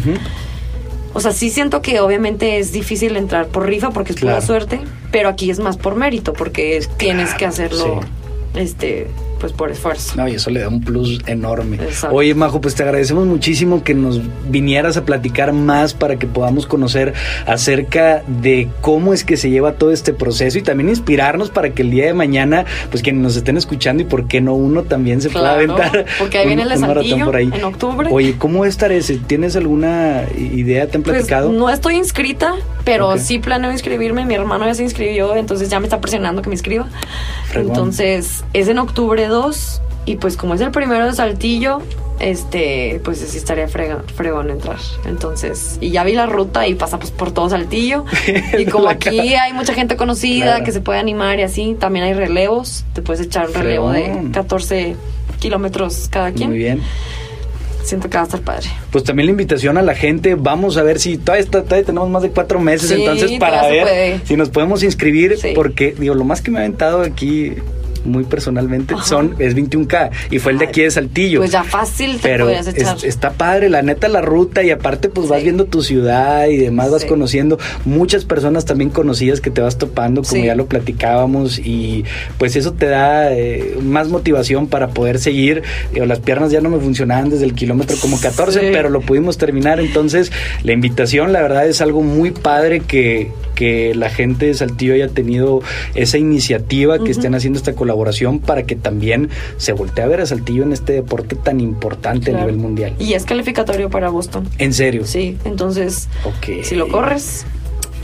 O 1.14 1.20
sea, 1.20 1.32
sí 1.32 1.48
siento 1.48 1.80
que 1.80 2.00
obviamente 2.00 2.58
es 2.58 2.72
difícil 2.72 3.16
entrar 3.16 3.46
por 3.46 3.66
rifa 3.66 3.90
porque 3.90 4.12
es 4.12 4.20
pura 4.20 4.40
suerte, 4.42 4.80
pero 5.10 5.30
aquí 5.30 5.50
es 5.50 5.58
más 5.58 5.78
por 5.78 5.94
mérito 5.94 6.34
porque 6.34 6.86
tienes 6.98 7.32
que 7.34 7.46
hacerlo 7.46 8.00
este 8.54 9.06
pues 9.38 9.52
por 9.52 9.70
esfuerzo. 9.70 10.14
No, 10.16 10.28
y 10.28 10.34
eso 10.34 10.50
le 10.50 10.60
da 10.60 10.68
un 10.68 10.80
plus 10.80 11.20
enorme. 11.26 11.78
Oye, 12.10 12.34
Majo, 12.34 12.60
pues 12.60 12.74
te 12.74 12.82
agradecemos 12.82 13.26
muchísimo 13.26 13.84
que 13.84 13.94
nos 13.94 14.20
vinieras 14.48 14.96
a 14.96 15.04
platicar 15.04 15.52
más 15.52 15.94
para 15.94 16.16
que 16.16 16.26
podamos 16.26 16.66
conocer 16.66 17.14
acerca 17.46 18.22
de 18.26 18.68
cómo 18.80 19.12
es 19.12 19.24
que 19.24 19.36
se 19.36 19.50
lleva 19.50 19.72
todo 19.72 19.90
este 19.90 20.12
proceso 20.12 20.58
y 20.58 20.62
también 20.62 20.88
inspirarnos 20.88 21.50
para 21.50 21.70
que 21.70 21.82
el 21.82 21.90
día 21.90 22.06
de 22.06 22.14
mañana, 22.14 22.64
pues 22.90 23.02
quienes 23.02 23.22
nos 23.22 23.36
estén 23.36 23.56
escuchando 23.56 24.02
y 24.02 24.06
por 24.06 24.26
qué 24.26 24.40
no 24.40 24.54
uno 24.54 24.82
también 24.82 25.20
se 25.20 25.30
pueda 25.30 25.54
aventar. 25.54 26.06
Porque 26.18 26.38
ahí 26.38 26.46
viene 26.46 26.62
el 26.62 26.80
por 27.24 27.36
ahí. 27.36 27.50
en 27.52 27.64
octubre. 27.64 28.08
Oye, 28.10 28.36
¿cómo 28.38 28.64
estar 28.64 28.92
ese? 28.92 29.16
¿Tienes 29.16 29.56
alguna 29.56 30.24
idea? 30.36 30.86
¿Te 30.86 30.96
han 30.96 31.02
pues, 31.02 31.16
platicado? 31.16 31.52
no 31.52 31.70
estoy 31.70 31.96
inscrita, 31.96 32.54
pero 32.84 33.16
sí 33.18 33.38
planeo 33.38 33.72
inscribirme. 33.72 34.24
Mi 34.24 34.34
hermano 34.34 34.66
ya 34.66 34.74
se 34.74 34.82
inscribió, 34.82 35.34
entonces 35.36 35.68
ya 35.68 35.80
me 35.80 35.86
está 35.86 36.00
presionando 36.00 36.42
que 36.42 36.48
me 36.48 36.54
inscriba. 36.54 36.88
Entonces, 37.54 38.44
es 38.52 38.68
en 38.68 38.78
octubre 38.78 39.25
2 39.28 39.82
y 40.06 40.16
pues 40.16 40.36
como 40.36 40.54
es 40.54 40.60
el 40.60 40.70
primero 40.70 41.06
de 41.06 41.12
Saltillo, 41.12 41.80
este, 42.20 43.00
pues 43.04 43.18
sí 43.18 43.36
estaría 43.36 43.68
fregón 43.68 44.50
entrar. 44.50 44.78
Entonces, 45.04 45.78
y 45.80 45.90
ya 45.90 46.04
vi 46.04 46.12
la 46.12 46.26
ruta 46.26 46.66
y 46.66 46.74
pasamos 46.74 47.10
por 47.10 47.32
todo 47.32 47.48
Saltillo. 47.50 48.04
Y 48.58 48.66
como 48.66 48.88
aquí 48.88 49.34
hay 49.34 49.52
mucha 49.52 49.74
gente 49.74 49.96
conocida 49.96 50.62
que 50.62 50.72
se 50.72 50.80
puede 50.80 50.98
animar 51.00 51.38
y 51.40 51.42
así, 51.42 51.76
también 51.78 52.04
hay 52.04 52.14
relevos. 52.14 52.84
Te 52.94 53.02
puedes 53.02 53.20
echar 53.26 53.48
un 53.48 53.54
relevo 53.54 53.90
de 53.90 54.30
14 54.32 54.96
kilómetros 55.40 56.08
cada 56.08 56.30
quien. 56.32 56.50
Muy 56.50 56.58
bien. 56.58 56.80
siento 57.84 58.08
que 58.08 58.16
va 58.16 58.22
a 58.22 58.26
estar 58.26 58.40
padre. 58.40 58.68
Pues 58.90 59.04
también 59.04 59.26
la 59.26 59.30
invitación 59.32 59.76
a 59.76 59.82
la 59.82 59.94
gente, 59.94 60.34
vamos 60.36 60.76
a 60.76 60.82
ver 60.82 60.98
si 60.98 61.18
todavía, 61.18 61.44
está, 61.44 61.62
todavía 61.62 61.84
tenemos 61.84 62.08
más 62.08 62.22
de 62.22 62.30
cuatro 62.30 62.58
meses, 62.58 62.88
Sí, 62.88 62.94
entonces 62.94 63.38
para 63.38 63.68
ver 63.68 64.20
si 64.24 64.36
nos 64.36 64.48
podemos 64.48 64.82
inscribir, 64.82 65.36
Sí. 65.36 65.52
porque 65.54 65.94
digo, 65.98 66.14
lo 66.14 66.24
más 66.24 66.40
que 66.42 66.50
me 66.50 66.58
ha 66.58 66.62
aventado 66.62 67.02
aquí 67.02 67.52
muy 68.06 68.24
personalmente 68.24 68.94
Ajá. 68.94 69.04
son 69.04 69.34
es 69.38 69.54
21K 69.54 70.10
y 70.30 70.38
fue 70.38 70.52
el 70.52 70.58
de 70.58 70.66
aquí 70.66 70.82
de 70.82 70.90
Saltillo. 70.90 71.40
Pues 71.40 71.50
ya 71.52 71.64
fácil 71.64 72.16
te 72.16 72.22
pero 72.28 72.44
podrías 72.46 72.66
echar. 72.68 72.96
es- 72.96 73.04
está 73.04 73.32
padre, 73.32 73.68
la 73.68 73.82
neta, 73.82 74.08
la 74.08 74.20
ruta 74.22 74.62
y 74.62 74.70
aparte 74.70 75.08
pues 75.08 75.28
vas 75.28 75.38
Sí. 75.40 75.44
viendo 75.44 75.64
tu 75.66 75.82
ciudad 75.82 76.46
y 76.48 76.56
demás, 76.56 76.90
vas 76.90 77.02
Sí. 77.02 77.08
conociendo 77.08 77.58
muchas 77.84 78.24
personas 78.24 78.64
también 78.64 78.90
conocidas 78.90 79.40
que 79.40 79.50
te 79.50 79.60
vas 79.60 79.78
topando, 79.78 80.22
como 80.22 80.40
Sí. 80.40 80.46
ya 80.46 80.54
lo 80.54 80.66
platicábamos 80.66 81.58
y 81.58 82.04
pues 82.38 82.56
eso 82.56 82.72
te 82.72 82.86
da 82.86 83.32
eh, 83.32 83.76
más 83.82 84.08
motivación 84.08 84.66
para 84.68 84.88
poder 84.88 85.18
seguir. 85.18 85.62
Digo, 85.92 86.06
las 86.06 86.20
piernas 86.20 86.50
ya 86.50 86.60
no 86.60 86.70
me 86.70 86.78
funcionaban 86.78 87.30
desde 87.30 87.44
el 87.44 87.54
kilómetro 87.54 87.96
como 88.00 88.20
14, 88.20 88.60
Sí. 88.60 88.66
pero 88.72 88.88
lo 88.88 89.00
pudimos 89.00 89.36
terminar, 89.38 89.80
entonces 89.80 90.32
la 90.62 90.72
invitación 90.72 91.32
la 91.32 91.42
verdad 91.42 91.66
es 91.68 91.80
algo 91.80 92.02
muy 92.02 92.30
padre 92.30 92.80
que 92.80 93.30
que 93.56 93.94
la 93.94 94.10
gente 94.10 94.44
de 94.44 94.52
Saltillo 94.52 94.92
haya 94.92 95.08
tenido 95.08 95.62
esa 95.94 96.18
iniciativa, 96.18 96.96
que 96.98 97.04
Ujú. 97.04 97.10
estén 97.12 97.34
haciendo 97.34 97.56
esta 97.58 97.72
colaboración 97.72 97.95
para 98.44 98.64
que 98.64 98.76
también 98.76 99.30
se 99.56 99.72
voltee 99.72 100.04
a 100.04 100.08
ver 100.08 100.20
a 100.20 100.26
Saltillo 100.26 100.62
en 100.62 100.72
este 100.72 100.92
deporte 100.92 101.36
tan 101.36 101.60
importante 101.60 102.34
a 102.34 102.38
nivel 102.38 102.56
mundial. 102.56 102.94
Y 102.98 103.14
es 103.14 103.24
calificatorio 103.24 103.90
para 103.90 104.08
Boston. 104.10 104.48
En 104.58 104.72
serio. 104.72 105.04
Sí, 105.06 105.36
entonces, 105.44 106.08
si 106.62 106.74
lo 106.74 106.88
corres, 106.88 107.46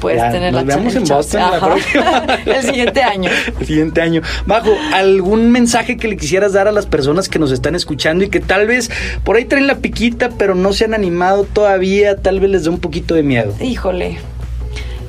puedes 0.01 0.21
Ya, 0.21 0.31
tener 0.33 0.53
nos 0.53 0.65
la 0.65 0.77
vemos 0.77 0.95
en. 0.97 1.05
Boston 1.05 1.41
la 1.41 2.39
el 2.47 2.63
siguiente 2.65 3.03
año. 3.03 3.31
El 3.61 3.67
siguiente 3.67 4.01
año. 4.01 4.23
Bajo, 4.47 4.71
¿algún 4.93 5.51
mensaje 5.51 5.97
que 5.97 6.09
le 6.09 6.17
quisieras 6.17 6.53
dar 6.53 6.67
a 6.69 6.73
las 6.73 6.87
personas 6.87 7.29
que 7.29 7.39
nos 7.39 7.53
están 7.53 7.75
escuchando 7.75 8.25
y 8.25 8.29
que 8.29 8.41
tal 8.41 8.67
vez 8.67 8.91
por 9.25 9.37
ahí 9.37 9.45
traen 9.45 9.67
la 9.67 9.77
piquita, 9.77 10.31
pero 10.37 10.55
no 10.55 10.73
se 10.73 10.85
han 10.85 10.95
animado 10.95 11.45
todavía? 11.45 12.17
Tal 12.17 12.41
vez 12.41 12.51
les 12.51 12.65
da 12.65 12.71
un 12.71 12.81
poquito 12.81 13.15
de 13.15 13.23
miedo. 13.23 13.55
Híjole. 13.61 14.19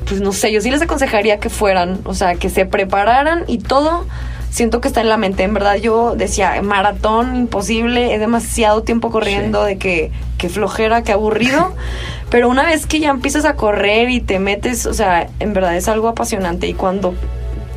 Pues 0.08 0.22
no 0.22 0.34
sé, 0.34 0.52
yo 0.52 0.62
sí 0.62 0.70
les 0.70 0.82
aconsejaría 0.82 1.40
que 1.40 1.50
fueran, 1.50 2.00
o 2.04 2.14
sea, 2.14 2.36
que 2.36 2.50
se 2.50 2.66
prepararan 2.66 3.46
y 3.48 3.58
todo. 3.58 4.06
Siento 4.54 4.82
que 4.82 4.88
está 4.88 5.02
en 5.02 5.10
la 5.10 5.18
mente. 5.18 5.42
En 5.42 5.56
verdad, 5.56 5.78
yo 5.78 6.14
decía, 6.16 6.62
maratón 6.62 7.36
imposible, 7.36 8.14
es 8.14 8.20
demasiado 8.20 8.84
tiempo 8.84 9.10
corriendo, 9.10 9.64
de 9.64 9.80
que, 9.80 10.12
que 10.38 10.48
flojera, 10.48 11.02
que 11.02 11.12
aburrido. 11.12 11.74
Pero 12.30 12.50
una 12.50 12.62
vez 12.64 12.86
que 12.86 13.00
ya 13.00 13.10
empiezas 13.10 13.46
a 13.46 13.56
correr 13.56 14.12
y 14.12 14.22
te 14.22 14.38
metes, 14.38 14.86
o 14.86 14.94
sea, 14.94 15.28
en 15.40 15.54
verdad 15.54 15.76
es 15.76 15.88
algo 15.88 16.08
apasionante. 16.08 16.68
Y 16.68 16.76
cuando 16.76 17.16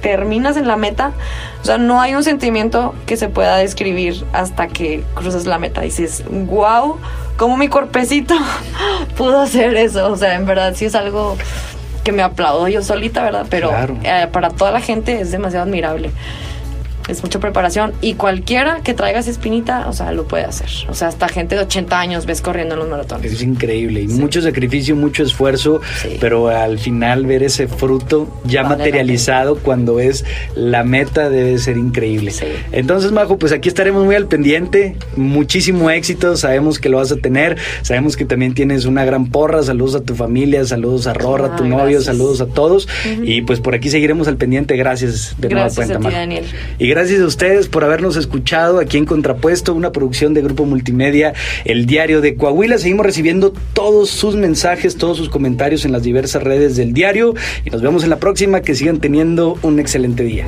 terminas 0.03 0.59
en 0.59 0.69
la 0.69 0.77
meta, 0.77 1.13
o 1.63 1.65
sea, 1.65 1.79
no 1.79 1.99
hay 2.03 2.15
un 2.15 2.23
sentimiento 2.23 2.95
que 3.07 3.17
se 3.17 3.31
pueda 3.31 3.57
describir 3.57 4.27
hasta 4.35 4.69
que 4.69 5.03
cruzas 5.15 5.47
la 5.47 5.59
meta. 5.59 5.81
Dices, 5.81 6.25
wow, 6.29 6.99
cómo 7.39 7.57
mi 7.57 7.69
cuerpecito 7.69 8.35
pudo 9.17 9.41
hacer 9.41 9.75
eso. 9.77 10.13
O 10.13 10.17
sea, 10.19 10.35
en 10.35 10.45
verdad 10.45 10.75
sí 10.77 10.85
es 10.85 10.95
algo 10.95 11.39
que 12.05 12.13
me 12.13 12.23
aplaudo 12.23 12.69
yo 12.69 12.83
solita, 12.83 13.23
¿verdad? 13.25 13.47
Pero 13.49 13.71
Claro. 13.71 13.97
eh, 14.05 14.29
para 14.31 14.51
toda 14.51 14.71
la 14.73 14.81
gente 14.81 15.21
es 15.23 15.31
demasiado 15.33 15.65
admirable. 15.65 16.11
Es 17.09 17.23
mucha 17.23 17.39
preparación 17.39 17.93
y 18.01 18.15
cualquiera 18.15 18.81
que 18.83 18.93
traiga 18.95 19.21
esa 19.21 19.31
espinita, 19.31 19.89
o 19.89 19.93
sea, 19.93 20.13
lo 20.13 20.27
puede 20.27 20.45
hacer. 20.45 20.69
O 20.89 20.95
sea, 20.95 21.09
hasta 21.09 21.29
gente 21.29 21.55
de 21.55 21.63
80 21.63 21.99
años 21.99 22.27
ves 22.27 22.41
corriendo 22.41 22.75
en 22.75 22.81
los 22.81 22.89
maratones. 22.89 23.33
Es 23.33 23.43
increíble 23.43 24.03
y 24.03 24.09
Sí. 24.09 24.15
mucho 24.21 24.43
sacrificio, 24.43 24.97
mucho 24.97 25.23
esfuerzo, 25.23 25.81
Sí. 26.03 26.17
pero 26.21 26.49
al 26.49 26.79
final 26.79 27.25
ver 27.27 27.43
ese 27.43 27.69
fruto 27.69 28.29
ya 28.45 28.63
Vale 28.63 28.77
materializado 28.77 29.57
cuando 29.59 30.01
es 30.01 30.25
la 30.55 30.83
meta 30.85 31.31
debe 31.31 31.59
ser 31.59 31.77
increíble. 31.77 32.31
Sí. 32.33 32.47
Entonces, 32.73 33.13
Majo, 33.13 33.39
pues 33.39 33.53
aquí 33.53 33.69
estaremos 33.69 34.05
muy 34.05 34.15
al 34.17 34.27
pendiente. 34.27 34.97
Muchísimo 35.17 35.91
éxito, 35.91 36.37
sabemos 36.37 36.79
que 36.79 36.89
lo 36.89 36.97
vas 36.99 37.13
a 37.13 37.17
tener, 37.17 37.57
sabemos 37.83 38.17
que 38.17 38.25
también 38.25 38.55
tienes 38.55 38.85
una 38.85 39.05
gran 39.05 39.27
porra. 39.27 39.63
Saludos 39.63 39.95
a 39.95 40.01
tu 40.03 40.15
familia, 40.15 40.65
saludos 40.65 41.07
a 41.07 41.15
Rorra, 41.15 41.55
a 41.55 41.57
tu 41.57 41.65
novio, 41.65 41.85
gracias. 41.85 42.05
saludos 42.05 42.41
a 42.41 42.47
todos. 42.47 42.89
Y 43.23 43.43
pues 43.43 43.61
por 43.61 43.75
aquí 43.75 43.91
seguiremos 43.91 44.29
al 44.29 44.37
pendiente. 44.37 44.77
Gracias 44.77 45.35
de 45.39 45.49
cuenta, 45.49 45.83
a 45.83 45.87
ti, 45.87 45.93
Majo. 46.05 46.11
Daniel. 46.17 46.45
Y 46.79 46.89
gracias 46.97 47.21
a 47.21 47.27
ustedes 47.27 47.69
por 47.69 47.85
habernos 47.85 48.17
escuchado 48.17 48.79
aquí 48.79 48.97
en 48.97 49.05
Contrapuesto, 49.05 49.75
una 49.75 49.93
producción 49.93 50.33
de 50.33 50.41
Grupo 50.41 50.65
Multimedia, 50.65 51.35
el 51.67 51.85
diario 51.85 52.23
de 52.23 52.37
Coahuila. 52.37 52.79
Seguimos 52.79 53.05
recibiendo 53.05 53.53
todos 53.75 54.09
sus 54.09 54.35
mensajes, 54.35 54.97
todos 54.97 55.19
sus 55.19 55.29
comentarios 55.29 55.85
en 55.85 55.93
las 55.93 56.05
diversas 56.05 56.43
redes 56.43 56.75
del 56.75 56.95
diario 56.95 57.35
y 57.67 57.69
nos 57.69 57.83
vemos 57.83 58.03
en 58.03 58.09
la 58.09 58.17
próxima. 58.17 58.63
Que 58.63 58.75
sigan 58.75 58.99
teniendo 58.99 59.59
un 59.61 59.79
excelente 59.79 60.23
día. 60.23 60.47